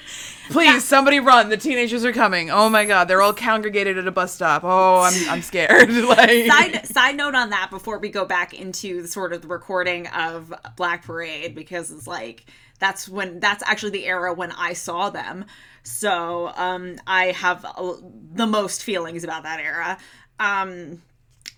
[0.51, 1.49] Please, somebody run!
[1.49, 2.51] The teenagers are coming.
[2.51, 4.63] Oh my god, they're all congregated at a bus stop.
[4.65, 5.89] Oh, I'm I'm scared.
[5.91, 9.47] like, side side note on that before we go back into the sort of the
[9.47, 12.45] recording of Black Parade because it's like
[12.79, 15.45] that's when that's actually the era when I saw them.
[15.83, 17.93] So um, I have uh,
[18.33, 19.97] the most feelings about that era.
[20.39, 21.01] Um,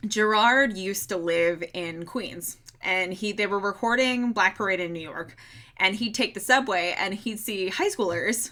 [0.05, 4.99] Gerard used to live in Queens, and he they were recording Black Parade in New
[4.99, 5.35] York,
[5.77, 8.51] and he'd take the subway and he'd see high schoolers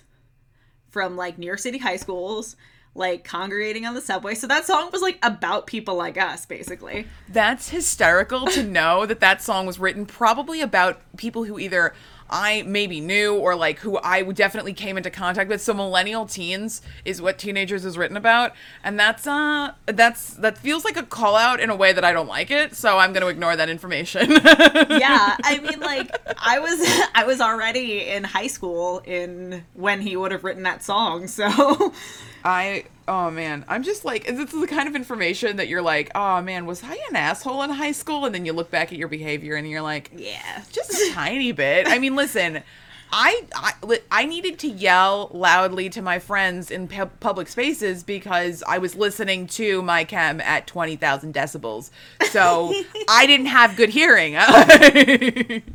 [0.90, 2.56] from like New York City high schools
[2.94, 4.36] like congregating on the subway.
[4.36, 7.08] So that song was like about people like us, basically.
[7.30, 11.94] That's hysterical to know that that song was written probably about people who either
[12.32, 15.62] I maybe knew or like who I definitely came into contact with.
[15.62, 20.86] So millennial teens is what teenagers is written about, and that's uh that's that feels
[20.86, 22.76] like a call out in a way that I don't like it.
[22.76, 24.32] So I'm going to ignore that information.
[24.32, 26.80] yeah, I mean, like I was,
[27.16, 31.28] I was already in high school in when he would have written that song.
[31.28, 31.94] So
[32.44, 35.82] I oh man, I'm just like is this is the kind of information that you're
[35.82, 38.26] like, oh man, was I an asshole in high school?
[38.26, 41.52] And then you look back at your behavior and you're like, yeah, just a tiny
[41.52, 41.88] bit.
[41.88, 42.64] I mean, listen,
[43.12, 48.64] I, I I needed to yell loudly to my friends in pu- public spaces because
[48.68, 51.90] I was listening to my chem at twenty thousand decibels,
[52.30, 52.74] so
[53.10, 54.36] I didn't have good hearing.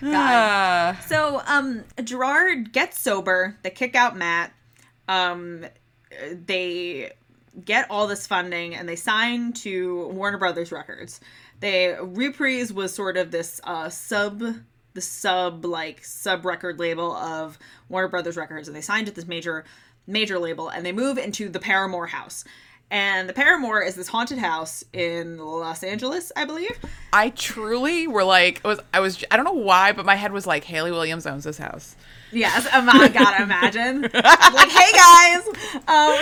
[0.00, 0.96] Ah.
[1.06, 3.56] So, um, Gerard gets sober.
[3.62, 4.52] They kick out Matt.
[5.08, 5.64] Um,
[6.32, 7.12] they
[7.64, 11.20] get all this funding and they sign to Warner Brothers Records.
[11.60, 14.42] They Reprise was sort of this uh, sub,
[14.94, 19.26] the sub like sub record label of Warner Brothers Records, and they signed to this
[19.26, 19.64] major,
[20.06, 22.44] major label, and they move into the Paramour House.
[22.90, 26.78] And the Paramour is this haunted house in Los Angeles, I believe.
[27.12, 30.46] I truly were like, was I was I don't know why, but my head was
[30.46, 31.96] like, Hayley Williams owns this house.
[32.30, 34.02] Yes, oh my god, imagine.
[34.12, 35.46] like, hey guys.
[35.86, 36.18] Um,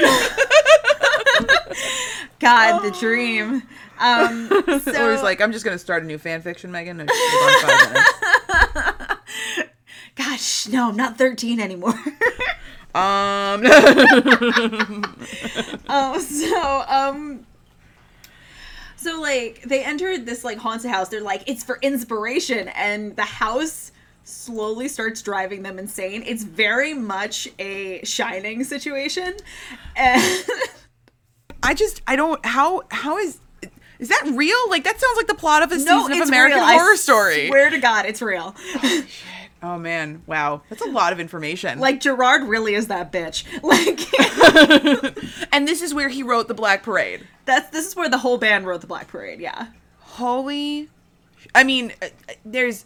[2.38, 3.62] God, the dream.
[3.98, 4.48] Um,
[4.82, 7.00] so, he's like, I'm just gonna start a new fan fiction, Megan.
[7.00, 8.04] and hold on
[8.46, 9.18] five
[10.14, 11.94] gosh, no, I'm not 13 anymore.
[12.94, 13.62] Um,
[15.88, 17.46] oh, so um,
[18.96, 21.08] so like they entered this like haunted house.
[21.08, 23.92] They're like, it's for inspiration, and the house
[24.26, 26.22] slowly starts driving them insane.
[26.26, 29.36] It's very much a shining situation,
[29.96, 30.44] and.
[31.62, 33.40] I just I don't how how is
[33.98, 34.56] is that real?
[34.68, 36.66] Like that sounds like the plot of a No, season of American real.
[36.68, 37.46] I Horror Story.
[37.46, 38.54] I swear to God, it's real.
[38.84, 39.04] Oh,
[39.62, 41.80] oh man, wow, that's a lot of information.
[41.80, 43.42] like Gerard really is that bitch.
[43.64, 47.26] Like and this is where he wrote the Black Parade.
[47.46, 49.40] that's this is where the whole band wrote the Black Parade.
[49.40, 49.68] Yeah.
[49.98, 50.88] Holy,
[51.54, 52.08] I mean, uh,
[52.44, 52.84] there's,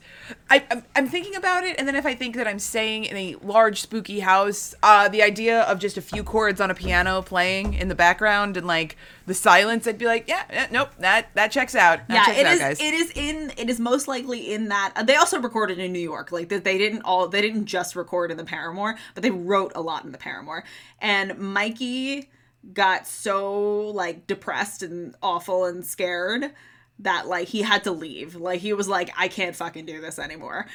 [0.48, 3.16] I I'm, I'm thinking about it, and then if I think that I'm staying in
[3.16, 7.22] a large spooky house, uh, the idea of just a few chords on a piano
[7.22, 8.96] playing in the background and like
[9.26, 12.06] the silence, I'd be like, yeah, yeah nope, that that checks out.
[12.08, 12.60] That yeah, checks it out, is.
[12.60, 12.80] guys.
[12.80, 13.52] It is in.
[13.56, 14.92] It is most likely in that.
[14.96, 16.32] uh, They also recorded in New York.
[16.32, 17.28] Like that, they didn't all.
[17.28, 20.64] They didn't just record in the Paramour, but they wrote a lot in the Paramour.
[21.00, 22.30] And Mikey
[22.74, 26.52] got so like depressed and awful and scared
[27.00, 28.34] that like he had to leave.
[28.34, 30.66] Like he was like, I can't fucking do this anymore.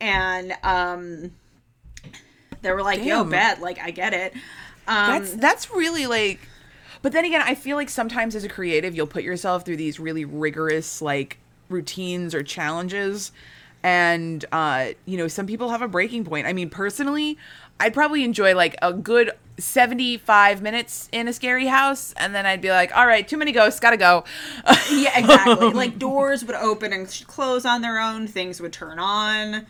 [0.00, 1.32] And um,
[2.62, 3.60] they were like, Yo, bet.
[3.60, 4.34] Like I get it.
[4.86, 6.40] Um, That's that's really like
[7.04, 10.00] but then again, I feel like sometimes as a creative, you'll put yourself through these
[10.00, 11.36] really rigorous like
[11.68, 13.30] routines or challenges.
[13.82, 16.46] And uh, you know, some people have a breaking point.
[16.46, 17.36] I mean, personally,
[17.78, 22.60] I'd probably enjoy like a good 75 minutes in a scary house and then I'd
[22.60, 24.24] be like, "All right, too many ghosts, got to go."
[24.90, 25.70] Yeah, exactly.
[25.72, 28.26] like doors would open and close on their own.
[28.26, 29.66] Things would turn on,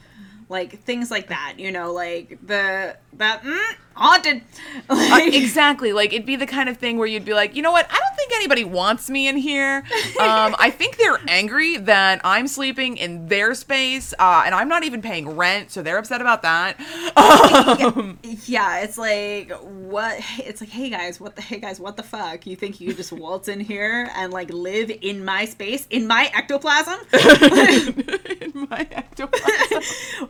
[0.48, 1.54] like things like that.
[1.58, 4.42] You know, like the that mm, haunted.
[4.88, 5.92] Uh, exactly.
[5.92, 7.86] Like it'd be the kind of thing where you'd be like, you know what?
[7.90, 9.84] I don't think anybody wants me in here.
[10.20, 14.84] Um, I think they're angry that I'm sleeping in their space, uh, and I'm not
[14.84, 16.78] even paying rent, so they're upset about that.
[17.16, 20.18] Um, yeah, it's like what?
[20.38, 22.46] It's like, hey guys, what the hey guys, what the fuck?
[22.46, 26.30] You think you just waltz in here and like live in my space, in my
[26.34, 29.82] ectoplasm, in my ectoplasm.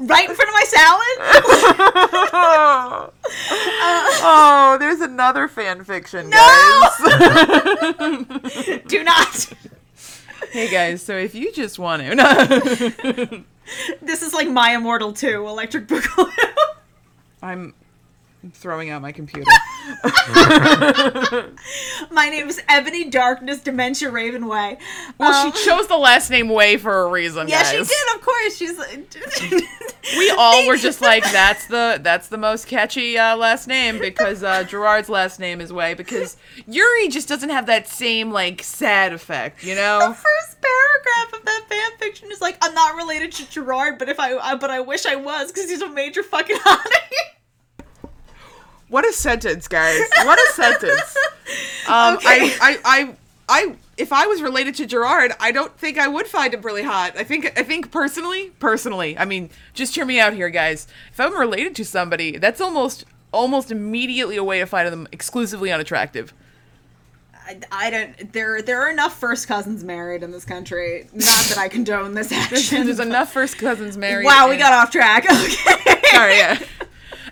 [0.06, 1.18] right in front of my salad?
[4.26, 6.92] oh, there's another fan fiction, guys.
[8.86, 9.52] Do not.
[10.50, 13.44] hey guys, so if you just want to, no.
[14.02, 16.30] This is like My Immortal 2, Electric Boogaloo.
[17.42, 17.74] I'm
[18.52, 19.50] throwing out my computer.
[22.10, 24.78] my name is Ebony Darkness Dementia Ravenway.
[25.18, 27.48] Well, Um, she chose the last name Way for a reason.
[27.48, 28.14] Yeah, she did.
[28.14, 28.78] Of course, she's.
[30.18, 34.42] We all were just like, that's the that's the most catchy uh, last name because
[34.42, 39.14] uh, Gerard's last name is Way because Yuri just doesn't have that same like sad
[39.14, 40.00] effect, you know.
[40.10, 44.10] The first paragraph of that fan fiction is like, "I'm not related to Gerard, but
[44.10, 46.90] if I, uh, but I wish I was because he's a major fucking hottie."
[48.88, 50.00] What a sentence, guys!
[50.24, 51.16] What a sentence.
[51.86, 52.28] Um, Okay.
[52.28, 53.16] I, I, I,
[53.46, 56.82] I, if I was related to Gerard, I don't think I would find him really
[56.82, 57.14] hot.
[57.18, 60.88] I think, I think personally, personally, I mean, just hear me out here, guys.
[61.12, 65.70] If I'm related to somebody, that's almost, almost immediately a way to find them exclusively
[65.70, 66.32] unattractive.
[67.46, 68.32] I, I don't.
[68.32, 71.06] There, there are enough first cousins married in this country.
[71.12, 72.86] Not that I condone this action.
[72.86, 74.24] There's enough first cousins married.
[74.24, 75.26] Wow, we got off track.
[75.30, 76.00] Okay.
[76.16, 76.58] Sorry, yeah.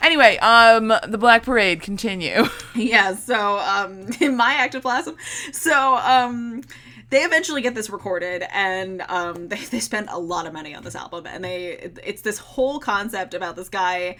[0.03, 2.45] Anyway, um, the Black Parade continue.
[2.75, 5.17] yeah so um in my ectoplasm
[5.53, 6.62] so um
[7.11, 10.83] they eventually get this recorded and um they, they spent a lot of money on
[10.83, 14.17] this album and they it's this whole concept about this guy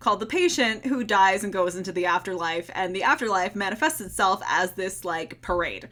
[0.00, 4.42] called the patient who dies and goes into the afterlife and the afterlife manifests itself
[4.48, 5.88] as this like parade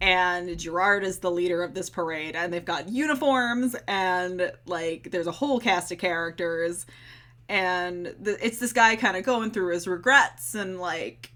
[0.00, 5.26] and Gerard is the leader of this parade and they've got uniforms and like there's
[5.26, 6.86] a whole cast of characters
[7.52, 11.30] and the, it's this guy kind of going through his regrets and like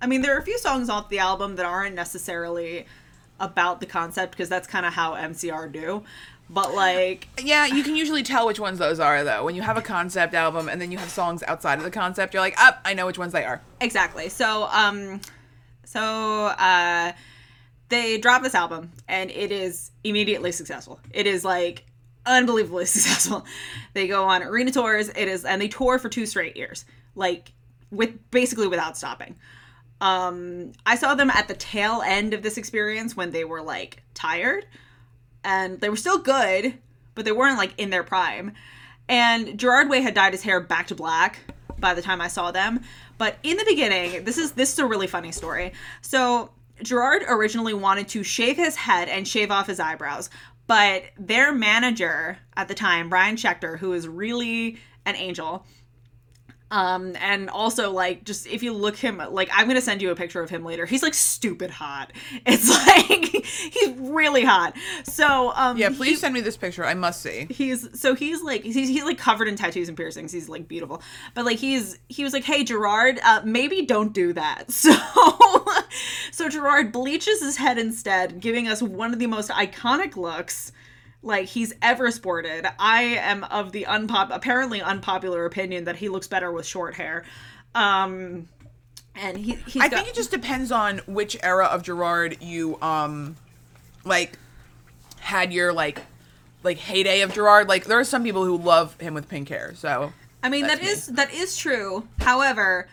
[0.00, 2.86] i mean there are a few songs off the album that aren't necessarily
[3.38, 6.02] about the concept because that's kind of how mcr do
[6.50, 9.44] but like yeah, you can usually tell which ones those are, though.
[9.44, 12.32] When you have a concept album and then you have songs outside of the concept,
[12.32, 13.60] you're like, up, I know which ones they are.
[13.82, 15.20] exactly so um
[15.84, 17.12] so uh
[17.90, 21.84] they drop this album and it is immediately successful it is like
[22.28, 23.44] unbelievably successful.
[23.94, 25.08] They go on arena tours.
[25.08, 27.52] It is and they tour for two straight years like
[27.90, 29.34] with basically without stopping.
[30.00, 34.02] Um i saw them at the tail end of this experience when they were like
[34.14, 34.66] tired
[35.42, 36.74] and they were still good
[37.14, 38.52] but they weren't like in their prime.
[39.08, 41.40] And gerard way had dyed his hair back to black
[41.80, 42.82] by the time i saw them.
[43.16, 45.72] But in the beginning this is this is a really funny story.
[46.02, 46.50] So
[46.82, 50.30] gerard originally wanted to shave his head and shave off his eyebrows
[50.68, 55.66] but their manager at the time brian schechter who is really an angel
[56.70, 60.14] um and also like just if you look him like i'm gonna send you a
[60.14, 60.84] picture of him later.
[60.84, 62.12] He's like stupid hot.
[62.46, 64.76] It's like he's really hot.
[65.04, 66.84] So um Yeah, he- please send me this picture.
[66.84, 67.46] I must see.
[67.50, 70.30] he's so he's like he's, he's like covered in tattoos and piercings.
[70.32, 71.02] He's like beautiful.
[71.34, 74.64] But like he's he was like hey gerard uh, maybe don't do that.
[74.78, 74.92] So
[76.30, 80.72] so gerard bleaches his head instead giving us one of the most iconic looks
[81.22, 86.26] like he's ever sported i am of the unpop apparently unpopular opinion that he looks
[86.26, 87.24] better with short hair
[87.74, 88.48] um
[89.14, 92.80] and he he's I got, think it just depends on which era of Gerard you
[92.80, 93.36] um
[94.04, 94.38] like
[95.18, 96.00] had your like
[96.62, 97.68] like heyday of Gerard.
[97.68, 99.74] Like there are some people who love him with pink hair.
[99.74, 100.88] So I mean that me.
[100.88, 102.06] is that is true.
[102.20, 102.88] However,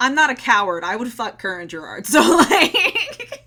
[0.00, 0.84] I'm not a coward.
[0.84, 2.06] I would fuck current Gerard.
[2.14, 3.44] So like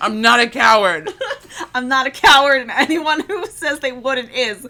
[0.00, 1.10] I'm not a coward.
[1.74, 4.66] I'm not a coward and anyone who says they wouldn't is.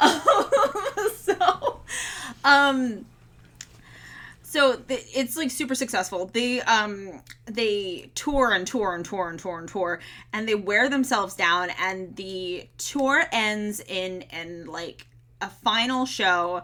[1.16, 1.80] so
[2.44, 3.04] um
[4.42, 6.30] so the, it's like super successful.
[6.32, 10.00] They um they tour and tour and tour and tour and tour
[10.32, 15.06] and they wear themselves down and the tour ends in in like
[15.40, 16.62] a final show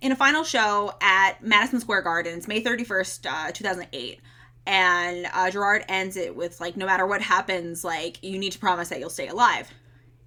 [0.00, 4.20] in a final show at Madison Square Gardens, May 31st, uh, 2008.
[4.66, 8.58] And uh, Gerard ends it with, like, no matter what happens, like, you need to
[8.58, 9.70] promise that you'll stay alive.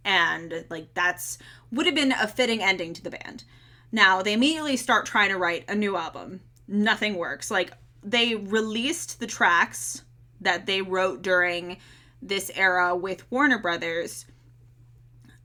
[0.03, 1.37] And, like, that's
[1.71, 3.43] would have been a fitting ending to the band.
[3.91, 6.41] Now, they immediately start trying to write a new album.
[6.67, 7.51] Nothing works.
[7.51, 7.71] Like,
[8.03, 10.03] they released the tracks
[10.41, 11.77] that they wrote during
[12.21, 14.25] this era with Warner Brothers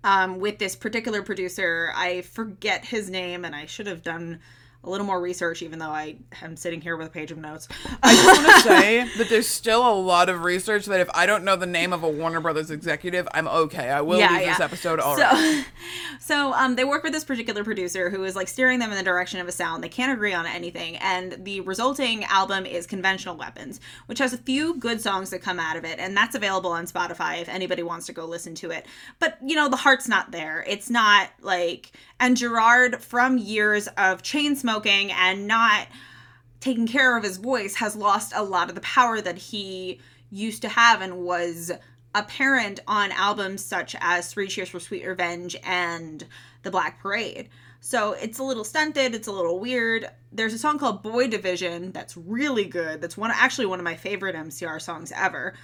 [0.03, 1.93] um, with this particular producer.
[1.95, 4.41] I forget his name, and I should have done
[4.89, 7.68] a little more research, even though I am sitting here with a page of notes.
[8.03, 11.26] I just want to say that there's still a lot of research that if I
[11.26, 13.91] don't know the name of a Warner Brothers executive, I'm okay.
[13.91, 15.62] I will leave this episode already.
[15.62, 15.68] So,
[16.20, 19.05] so um, they work with this particular producer who is like steering them in the
[19.05, 19.84] direction of a sound.
[19.84, 24.39] They can't agree on anything, and the resulting album is Conventional Weapons, which has a
[24.39, 27.82] few good songs that come out of it, and that's available on Spotify if anybody
[27.82, 28.86] wants to go listen to it.
[29.18, 30.64] But you know, the heart's not there.
[30.66, 35.89] It's not like and Gerard, from years of chain smoking and not
[36.61, 40.01] taking care of his voice, has lost a lot of the power that he
[40.31, 41.72] used to have and was
[42.14, 46.24] apparent on albums such as Three Cheers for Sweet Revenge and
[46.62, 47.49] The Black Parade.
[47.81, 50.11] So it's a little stunted, it's a little weird.
[50.33, 53.01] There's a song called Boy Division that's really good.
[53.01, 55.55] That's one actually one of my favorite MCR songs ever.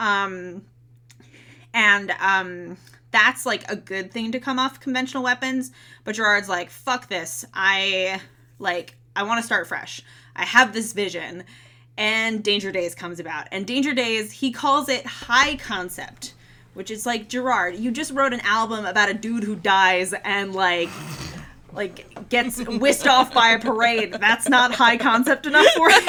[0.00, 0.64] Um
[1.72, 2.76] and um
[3.18, 5.72] that's like a good thing to come off conventional weapons.
[6.04, 7.44] But Gerard's like, fuck this.
[7.52, 8.20] I
[8.58, 10.02] like I want to start fresh.
[10.36, 11.44] I have this vision.
[11.96, 13.48] And Danger Days comes about.
[13.50, 16.34] And Danger Days, he calls it high concept,
[16.74, 20.54] which is like, Gerard, you just wrote an album about a dude who dies and
[20.54, 20.90] like
[21.72, 24.12] like gets whisked off by a parade.
[24.12, 26.00] That's not high concept enough for you.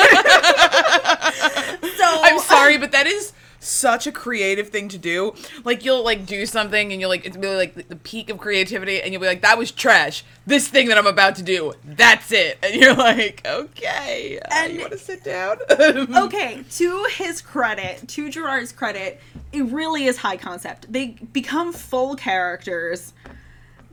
[1.97, 5.33] so I'm sorry, but that is such a creative thing to do.
[5.63, 9.01] Like you'll like do something and you'll like it's really like the peak of creativity
[9.01, 10.23] and you'll be like that was trash.
[10.45, 12.57] This thing that I'm about to do, that's it.
[12.63, 15.57] And you're like, okay, uh, you want to sit down?
[15.69, 19.19] okay, to his credit, to Gerard's credit,
[19.51, 20.91] it really is high concept.
[20.91, 23.13] They become full characters.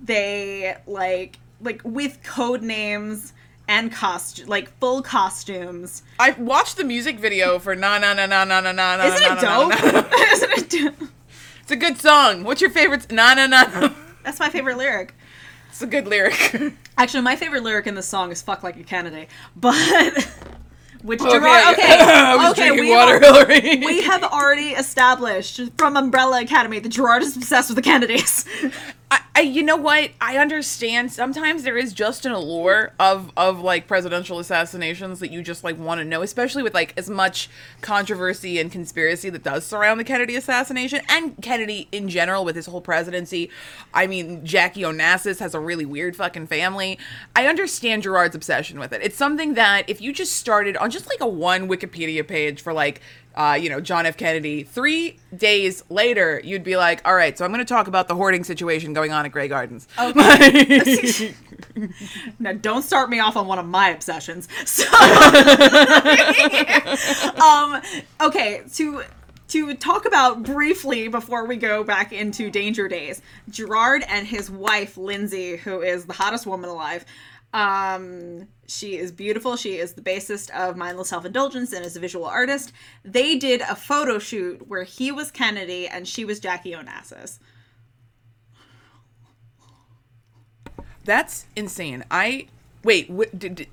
[0.03, 3.33] They like like with code names
[3.69, 6.03] and cost like full costumes.
[6.19, 8.97] I watched the music video for na na na na na na na.
[8.97, 9.05] Na.
[9.05, 9.73] Isn't it dope?
[10.33, 11.11] Isn't it dope?
[11.63, 12.45] It's a good song.
[12.45, 13.11] What's your favorite?
[13.11, 13.91] Na na na.
[14.23, 15.15] That's my favorite lyric.
[15.71, 16.73] It's a good lyric.
[16.97, 20.29] Actually, my favorite lyric in the song is "fuck like a Kennedy," but.
[21.03, 26.81] Which okay, Gerard, okay, okay, we water, have, we have already established from Umbrella Academy
[26.81, 28.45] that Gerard is obsessed with the Kennedys.
[29.17, 30.11] I, I, you know what?
[30.21, 31.11] I understand.
[31.13, 35.79] Sometimes there is just an allure of of like presidential assassinations that you just like
[35.79, 37.49] want to know, especially with like as much
[37.81, 42.67] controversy and conspiracy that does surround the Kennedy assassination and Kennedy in general with his
[42.67, 43.51] whole presidency.
[43.95, 46.99] I mean, Jackie Onassis has a really weird fucking family.
[47.35, 49.03] I understand Gerard's obsession with it.
[49.03, 52.73] It's something that if you just started on just like a one Wikipedia page for
[52.73, 53.01] like
[53.37, 54.17] uh, you know, John F.
[54.17, 54.63] Kennedy.
[54.63, 58.15] Three days later, you'd be like, all right, so I'm going to talk about the
[58.15, 59.87] hoarding situation going on at Grey Gardens.
[59.99, 61.35] Okay.
[62.39, 64.49] now, don't start me off on one of my obsessions.
[64.67, 64.85] So,
[67.41, 67.81] um,
[68.21, 69.03] okay, to
[69.49, 74.97] to talk about briefly before we go back into Danger Days, Gerard and his wife
[74.97, 77.05] Lindsay, who is the hottest woman alive,
[77.53, 79.57] um, she is beautiful.
[79.57, 82.73] She is the bassist of Mindless Self Indulgence and is a visual artist.
[83.05, 87.39] They did a photo shoot where he was Kennedy and she was Jackie Onassis.
[91.05, 92.05] That's insane.
[92.11, 92.49] I
[92.83, 93.09] wait.
[93.09, 93.69] What, did, did,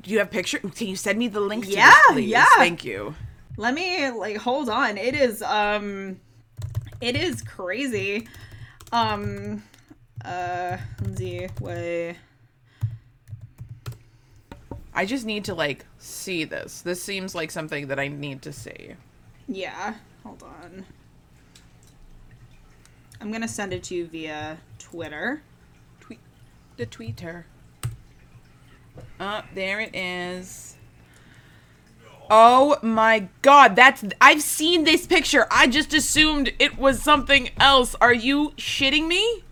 [0.00, 0.58] do you have picture?
[0.58, 1.66] Can you send me the link?
[1.68, 2.46] Yeah, this, yeah.
[2.56, 3.14] Thank you.
[3.56, 4.96] Let me like hold on.
[4.96, 6.18] It is um,
[7.00, 8.26] it is crazy.
[8.92, 9.62] Um,
[10.24, 12.16] uh, Lindsay Way.
[14.92, 16.82] I just need to like see this.
[16.82, 18.94] This seems like something that I need to see.
[19.48, 19.94] Yeah.
[20.24, 20.84] Hold on.
[23.20, 25.42] I'm gonna send it to you via Twitter.
[26.00, 26.20] Tweet
[26.76, 27.44] the tweeter.
[29.18, 30.76] Oh, there it is.
[32.32, 35.46] Oh my god, that's I've seen this picture.
[35.50, 37.96] I just assumed it was something else.
[38.00, 39.42] Are you shitting me?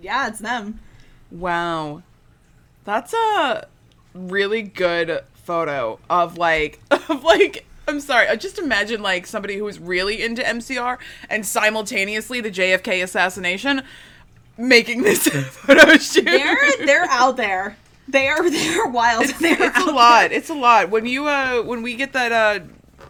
[0.00, 0.80] Yeah, it's them.
[1.30, 2.02] Wow.
[2.84, 3.68] That's a
[4.14, 8.28] really good photo of like of like I'm sorry.
[8.28, 10.98] I just imagine like somebody who is really into MCR
[11.28, 13.82] and simultaneously the JFK assassination
[14.56, 16.24] making this photo shoot.
[16.24, 17.76] They're they're out there.
[18.08, 19.24] They are they're wild.
[19.24, 20.30] It's, they're it's a lot.
[20.30, 20.38] There.
[20.38, 20.90] It's a lot.
[20.90, 22.64] When you uh when we get that uh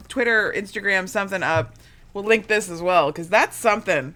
[0.09, 1.75] Twitter, Instagram something up,
[2.13, 4.15] we'll link this as well because that's something.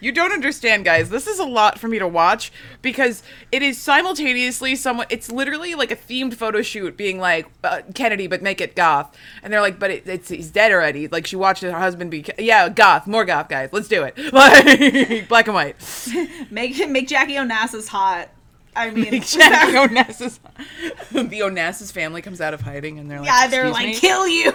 [0.00, 1.10] You don't understand, guys.
[1.10, 5.06] This is a lot for me to watch because it is simultaneously someone.
[5.10, 9.16] It's literally like a themed photo shoot, being like uh, Kennedy, but make it goth.
[9.42, 11.08] And they're like, but it, it's he's dead already.
[11.08, 13.70] Like she watched her husband be, yeah, goth, more goth, guys.
[13.72, 14.16] Let's do it.
[14.38, 15.76] Like black and white.
[16.50, 18.28] make make Jackie Onassis hot.
[18.78, 20.38] I mean, Onassis,
[21.10, 24.26] the Onassis family comes out of hiding and they're like, yeah, they're like, me?" kill
[24.28, 24.52] you.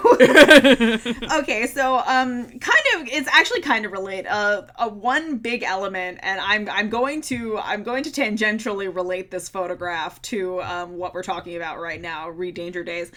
[1.40, 4.26] okay, so um, kind of, it's actually kind of relate.
[4.26, 9.30] Uh, a one big element, and I'm I'm going to I'm going to tangentially relate
[9.30, 12.30] this photograph to um what we're talking about right now.
[12.30, 13.12] Read Danger Days.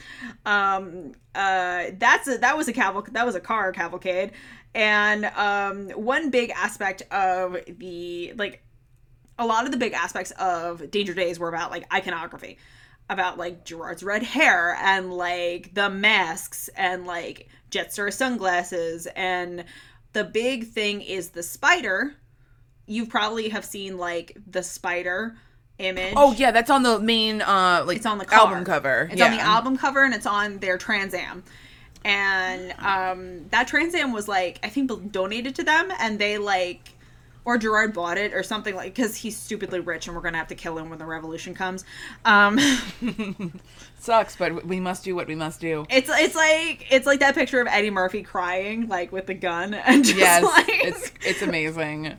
[0.44, 4.32] Um, uh, that's a that was a caval that was a car cavalcade,
[4.74, 8.62] and um, one big aspect of the like
[9.38, 12.58] a lot of the big aspects of Danger Days were about like iconography,
[13.08, 19.64] about like Gerard's red hair and like the masks and like Jetstar sunglasses and
[20.12, 22.14] the big thing is the spider.
[22.86, 25.36] You probably have seen like the spider
[25.78, 26.14] image.
[26.16, 28.40] Oh yeah, that's on the main uh like It's on the car.
[28.40, 29.08] album cover.
[29.10, 29.26] It's yeah.
[29.26, 31.44] on the album cover and it's on their Trans Am.
[32.04, 36.80] And um, that Trans Am was like I think donated to them, and they like,
[37.46, 40.48] or Gerard bought it or something like because he's stupidly rich and we're gonna have
[40.48, 41.84] to kill him when the revolution comes.
[42.26, 42.58] Um,
[43.98, 45.86] Sucks, but we must do what we must do.
[45.88, 49.72] it's it's like it's like that picture of Eddie Murphy crying like with the gun
[49.74, 52.14] and just Yes, like it's it's amazing.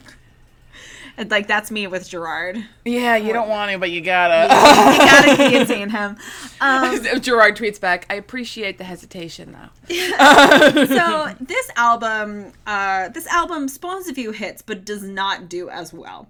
[1.17, 2.63] It's like that's me with Gerard.
[2.85, 4.53] Yeah, you don't want to, but you gotta.
[4.97, 6.17] You gotta guillotine him.
[6.61, 9.95] Um, Gerard tweets back, "I appreciate the hesitation, though."
[10.85, 15.93] so this album uh this album spawns a few hits but does not do as
[15.93, 16.27] well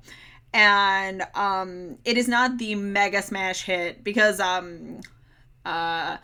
[0.53, 4.99] and um it is not the mega smash hit because um
[5.65, 6.17] uh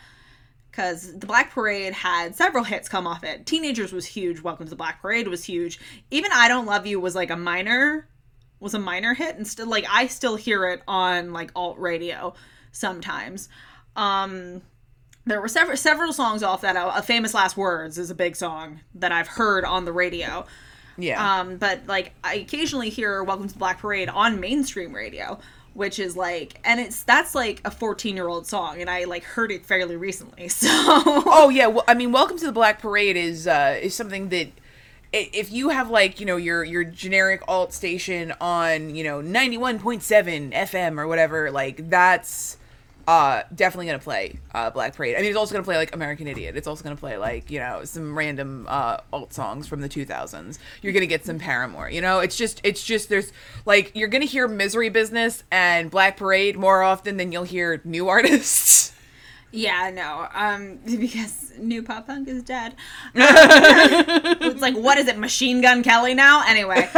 [0.70, 4.70] because the black parade had several hits come off it teenagers was huge welcome to
[4.70, 5.80] the black parade was huge
[6.12, 8.08] even i don't love you was like a minor
[8.64, 12.34] was a minor hit and still like i still hear it on like alt radio
[12.72, 13.50] sometimes
[13.96, 14.62] um
[15.26, 16.76] there were several several songs off that.
[16.76, 20.46] A famous last words is a big song that I've heard on the radio.
[20.98, 21.40] Yeah.
[21.40, 25.40] Um, but like I occasionally hear "Welcome to the Black Parade" on mainstream radio,
[25.74, 29.24] which is like, and it's that's like a 14 year old song, and I like
[29.24, 30.50] heard it fairly recently.
[30.50, 34.30] So oh yeah, well, I mean, "Welcome to the Black Parade" is uh is something
[34.30, 34.50] that
[35.14, 40.52] if you have like you know your your generic alt station on you know 91.7
[40.52, 42.58] fm or whatever like that's
[43.08, 45.16] uh definitely gonna play uh black parade.
[45.16, 46.56] I mean it's also gonna play like american idiot.
[46.56, 50.58] It's also gonna play like you know some random uh alt songs from the 2000s
[50.82, 52.20] you're gonna get some paramore you know?
[52.20, 53.34] It's just it's just there's
[53.66, 58.08] like you're gonna hear misery business and black parade more often than you'll hear new
[58.16, 58.93] artists
[59.54, 62.76] yeah, no, um, because new pop punk is dead.
[63.16, 63.22] Um,
[64.42, 66.44] it's like what is it, Machine Gun Kelly now?
[66.46, 66.90] Anyway,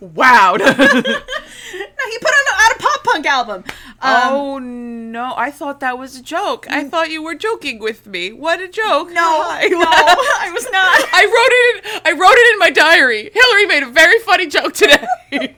[0.00, 3.64] wow no, he put out out a pop punk album.
[4.00, 5.34] Um, oh no!
[5.36, 6.66] I thought that was a joke.
[6.68, 8.32] I thought you were joking with me.
[8.32, 9.08] What a joke!
[9.10, 9.66] no, Hi.
[9.68, 11.08] no, I was not.
[11.12, 11.84] I wrote it.
[11.84, 13.30] In, I wrote it in my diary.
[13.32, 15.56] Hillary made a very funny joke today.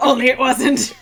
[0.00, 0.94] Only it wasn't.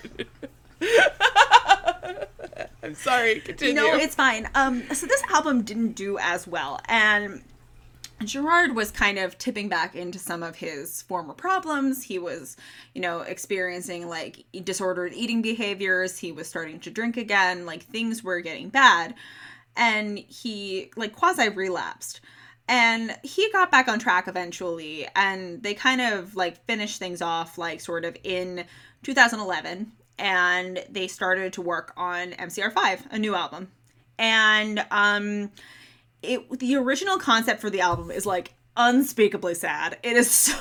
[2.83, 3.41] I'm sorry.
[3.41, 3.75] Continue.
[3.75, 4.49] No, it's fine.
[4.55, 7.43] Um, so this album didn't do as well, and
[8.25, 12.03] Gerard was kind of tipping back into some of his former problems.
[12.03, 12.57] He was,
[12.95, 16.19] you know, experiencing like disordered eating behaviors.
[16.19, 17.65] He was starting to drink again.
[17.65, 19.15] Like things were getting bad,
[19.77, 22.21] and he like quasi relapsed.
[22.69, 27.59] And he got back on track eventually, and they kind of like finished things off
[27.59, 28.65] like sort of in
[29.03, 33.73] 2011 and they started to work on MCR5, a new album.
[34.19, 35.51] And um
[36.23, 39.99] it the original concept for the album is like unspeakably sad.
[40.03, 40.57] It is so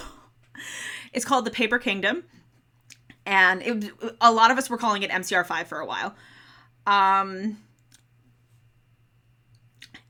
[1.14, 2.24] It's called The Paper Kingdom.
[3.26, 3.92] And it
[4.22, 6.16] a lot of us were calling it MCR5 for a while.
[6.88, 7.58] Um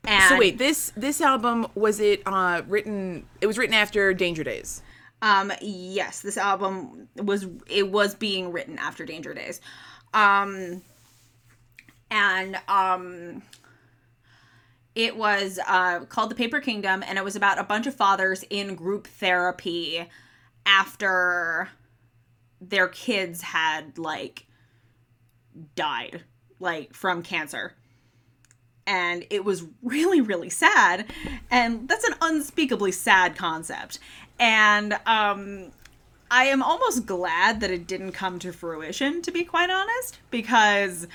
[0.04, 3.26] and So wait, this this album was it uh written?
[3.40, 4.80] It was written after Danger Days.
[5.22, 9.60] Um, yes, this album was it was being written after Danger Days.
[10.14, 10.82] Um
[12.10, 13.42] and um
[14.94, 18.44] it was uh called The Paper Kingdom and it was about a bunch of fathers
[18.50, 20.08] in group therapy
[20.64, 21.68] after
[22.60, 24.46] their kids had like
[25.74, 26.24] died
[26.58, 27.74] like from cancer.
[28.86, 31.12] And it was really really sad.
[31.50, 33.98] And that's an unspeakably sad concept
[34.40, 35.70] and um
[36.30, 41.06] i am almost glad that it didn't come to fruition to be quite honest because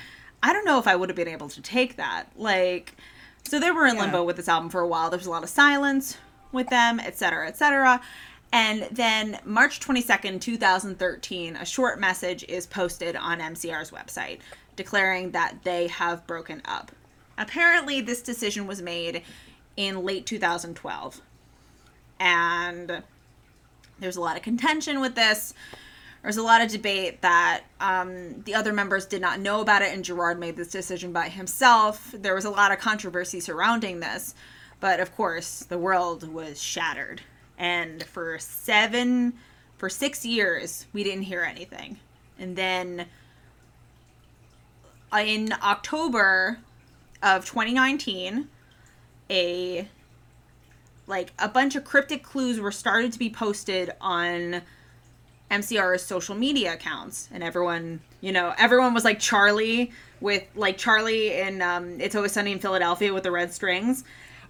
[0.42, 2.24] i don't know if i would have been able to take that.
[2.36, 2.94] Like
[3.44, 5.10] so they were in limbo with this album for a while.
[5.10, 6.16] There was a lot of silence
[6.52, 8.00] with them etc etc
[8.52, 14.38] and then march 22nd 2013 a short message is posted on mcr's website
[14.76, 16.92] declaring that they have broken up.
[17.36, 19.22] Apparently this decision was made
[19.76, 21.20] in late 2012
[22.20, 23.02] and
[23.98, 25.54] there's a lot of contention with this
[26.26, 29.94] There's a lot of debate that um, the other members did not know about it,
[29.94, 32.12] and Gerard made this decision by himself.
[32.12, 34.34] There was a lot of controversy surrounding this,
[34.80, 37.20] but of course, the world was shattered.
[37.58, 39.34] And for seven,
[39.78, 42.00] for six years, we didn't hear anything.
[42.40, 43.06] And then
[45.16, 46.58] in October
[47.22, 48.48] of 2019,
[49.30, 49.88] a
[51.06, 54.62] like a bunch of cryptic clues were started to be posted on
[55.50, 61.34] MCR's social media accounts, and everyone, you know, everyone was like Charlie with like Charlie
[61.38, 64.04] in um, It's Always Sunny in Philadelphia with the red strings.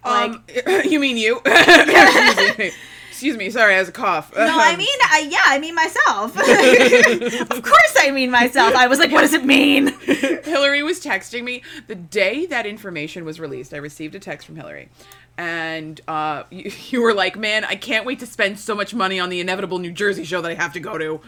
[0.04, 0.44] Like, um,
[0.84, 1.40] you mean you?
[3.16, 3.48] Excuse me.
[3.48, 4.30] Sorry, I has a cough.
[4.36, 6.36] no, I mean, I, yeah, I mean myself.
[7.50, 8.74] of course, I mean myself.
[8.74, 9.86] I was like, what does it mean?
[10.00, 13.72] Hillary was texting me the day that information was released.
[13.72, 14.90] I received a text from Hillary,
[15.38, 19.18] and uh, you, you were like, "Man, I can't wait to spend so much money
[19.18, 21.20] on the inevitable New Jersey show that I have to go to."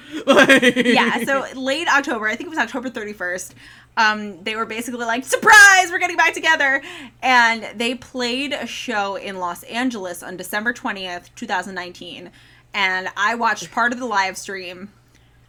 [0.85, 3.55] yeah, so late October, I think it was October 31st,
[3.99, 6.81] um, they were basically like, surprise, we're getting back together.
[7.21, 12.31] And they played a show in Los Angeles on December 20th, 2019.
[12.73, 14.93] And I watched part of the live stream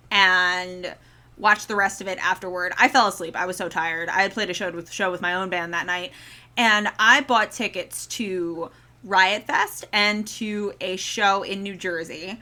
[0.10, 0.95] and
[1.38, 2.74] watched the rest of it afterward.
[2.80, 3.36] I fell asleep.
[3.36, 4.10] I was so tired.
[4.10, 6.12] I had played a show with show with my own band that night.
[6.58, 8.72] And I bought tickets to
[9.04, 12.39] Riot Fest and to a show in New Jersey.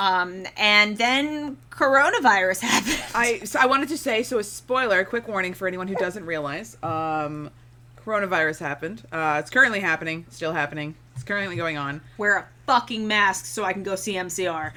[0.00, 3.04] Um, and then coronavirus happened.
[3.14, 6.24] I so I wanted to say so a spoiler, quick warning for anyone who doesn't
[6.24, 6.76] realize.
[6.82, 7.50] Um,
[8.04, 9.02] coronavirus happened.
[9.12, 10.94] Uh, it's currently happening, still happening.
[11.14, 12.00] It's currently going on.
[12.16, 14.72] Wear a fucking mask so I can go see MCR.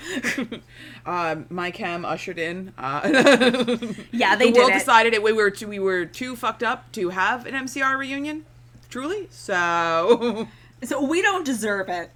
[1.05, 2.74] um, my cam ushered in.
[2.78, 3.01] Uh,
[4.11, 4.74] yeah, they the did world it.
[4.80, 5.24] decided it.
[5.24, 8.45] We were too, we were too fucked up to have an MCR reunion.
[8.89, 10.47] Truly, so
[10.84, 12.11] So we don't deserve it.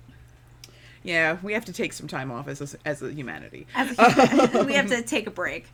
[1.03, 3.67] Yeah, we have to take some time off as a, as a humanity.
[3.75, 5.67] As a, we have to take a break,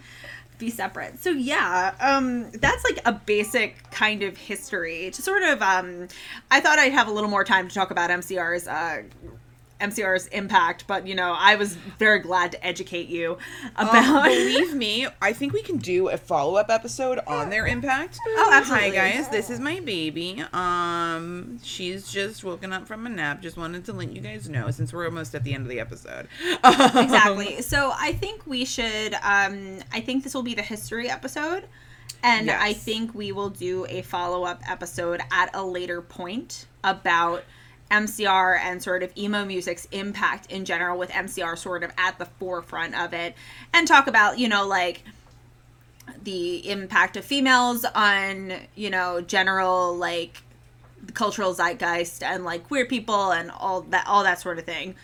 [0.57, 1.19] be separate.
[1.19, 5.11] So yeah, um, that's like a basic kind of history.
[5.11, 6.07] To sort of, um,
[6.51, 8.67] I thought I'd have a little more time to talk about MCR's.
[8.67, 9.03] Uh,
[9.81, 13.37] MCR's impact, but you know, I was very glad to educate you
[13.75, 14.23] Um, about.
[14.25, 18.19] believe me, I think we can do a follow up episode on their impact.
[18.25, 18.97] Oh, absolutely.
[18.97, 20.43] Hi guys, this is my baby.
[20.53, 23.41] Um, she's just woken up from a nap.
[23.41, 25.79] Just wanted to let you guys know since we're almost at the end of the
[25.79, 26.27] episode.
[26.63, 27.61] exactly.
[27.61, 29.13] So I think we should.
[29.15, 31.65] Um, I think this will be the history episode,
[32.23, 37.43] and I think we will do a follow up episode at a later point about
[37.91, 42.25] MCR and sort of emo music's impact in general, with MCR sort of at the
[42.25, 43.35] forefront of it,
[43.73, 45.03] and talk about you know like
[46.23, 50.41] the impact of females on you know general like
[51.03, 54.95] the cultural zeitgeist and like queer people and all that all that sort of thing.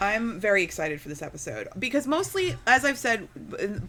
[0.00, 3.28] I'm very excited for this episode because mostly, as I've said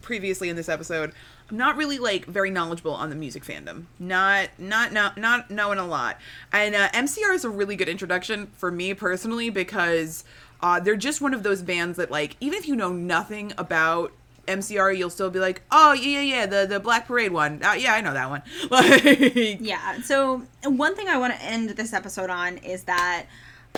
[0.02, 1.12] previously in this episode,
[1.50, 3.84] I'm not really like very knowledgeable on the music fandom.
[3.98, 6.18] Not not not not knowing a lot.
[6.52, 10.24] And uh, MCR is a really good introduction for me personally because
[10.62, 14.12] uh, they're just one of those bands that like even if you know nothing about
[14.46, 17.62] MCR, you'll still be like, oh yeah yeah yeah the the Black Parade one.
[17.62, 18.42] Uh, yeah, I know that one.
[18.70, 20.00] Like Yeah.
[20.02, 23.26] So one thing I want to end this episode on is that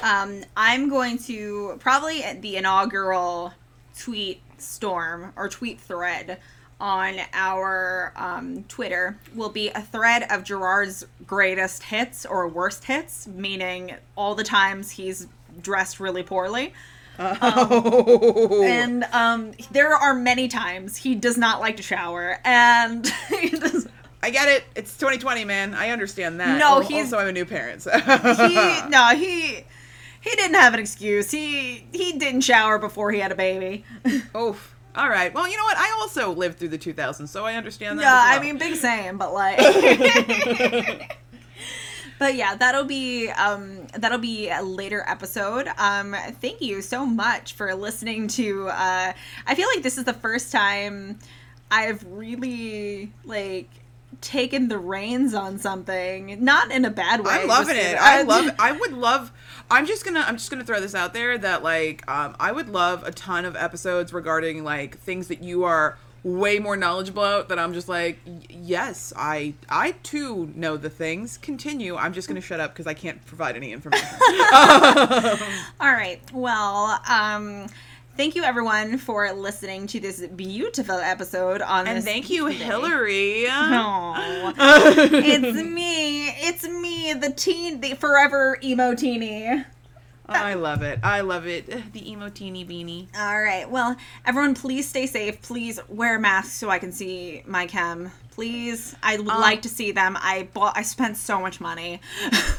[0.03, 3.53] um, I'm going to probably the inaugural
[3.99, 6.39] tweet storm or tweet thread
[6.81, 13.27] on our um, Twitter will be a thread of Gerard's greatest hits or worst hits,
[13.29, 15.27] meaning all the times he's
[15.63, 16.73] dressed really poorly.
[17.19, 18.63] oh.
[18.65, 23.07] And um, there are many times he does not like to shower, and
[23.41, 23.89] he does-
[24.23, 24.65] I get it.
[24.75, 25.75] It's 2020, man.
[25.75, 26.59] I understand that.
[26.59, 27.83] No, he's- also I'm a new parent.
[27.83, 27.91] So.
[27.99, 29.65] he no he
[30.21, 31.31] he didn't have an excuse.
[31.31, 33.85] He he didn't shower before he had a baby.
[34.37, 34.75] Oof.
[34.97, 35.33] All right.
[35.35, 35.77] Well, you know what?
[35.77, 38.03] I also lived through the 2000s, so I understand that.
[38.03, 39.59] yeah, as I mean big same, but like.
[42.19, 45.69] But yeah, that'll be um, that'll be a later episode.
[45.79, 48.69] Um, thank you so much for listening to.
[48.69, 49.13] Uh,
[49.47, 51.19] I feel like this is the first time
[51.71, 53.69] I've really like
[54.21, 57.33] taken the reins on something, not in a bad way.
[57.33, 57.97] I'm loving it.
[57.99, 58.55] I love.
[58.59, 59.33] I would love.
[59.71, 60.21] I'm just gonna.
[60.21, 63.45] I'm just gonna throw this out there that like, um, I would love a ton
[63.45, 67.49] of episodes regarding like things that you are way more knowledgeable about.
[67.49, 71.39] That I'm just like, yes, I, I too know the things.
[71.39, 71.97] Continue.
[71.97, 74.09] I'm just gonna shut up because I can't provide any information.
[75.81, 76.21] All right.
[76.33, 77.67] Well, um,
[78.17, 82.55] thank you everyone for listening to this beautiful episode on and this thank you, day.
[82.55, 83.47] Hillary.
[83.49, 84.55] Aw.
[84.57, 86.29] it's me.
[86.29, 89.65] It's me, the teen, the forever emo teeny.
[90.27, 91.01] Oh, I love it.
[91.03, 91.69] I love it.
[91.93, 93.09] The emo teeny beanie.
[93.17, 93.69] All right.
[93.69, 95.43] Well, everyone, please stay safe.
[95.43, 98.11] Please wear masks so I can see my chem.
[98.35, 100.19] Please, I would like to see them.
[100.21, 100.77] I bought.
[100.77, 102.01] I spent so much money.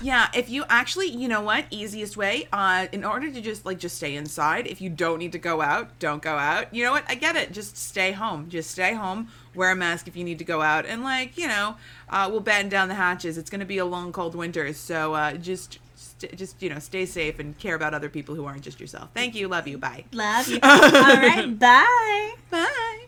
[0.01, 3.79] Yeah, if you actually, you know what, easiest way, uh, in order to just like
[3.79, 6.73] just stay inside, if you don't need to go out, don't go out.
[6.73, 7.05] You know what?
[7.07, 7.51] I get it.
[7.53, 8.47] Just stay home.
[8.49, 9.29] Just stay home.
[9.55, 11.75] Wear a mask if you need to go out, and like you know,
[12.09, 13.37] uh, we'll batten down the hatches.
[13.37, 15.79] It's gonna be a long, cold winter, so uh, just.
[15.95, 19.09] St- just you know, stay safe and care about other people who aren't just yourself.
[19.13, 20.03] Thank you, love you, bye.
[20.11, 20.59] Love you.
[20.63, 21.57] All right.
[21.57, 22.33] Bye.
[22.49, 23.05] Bye.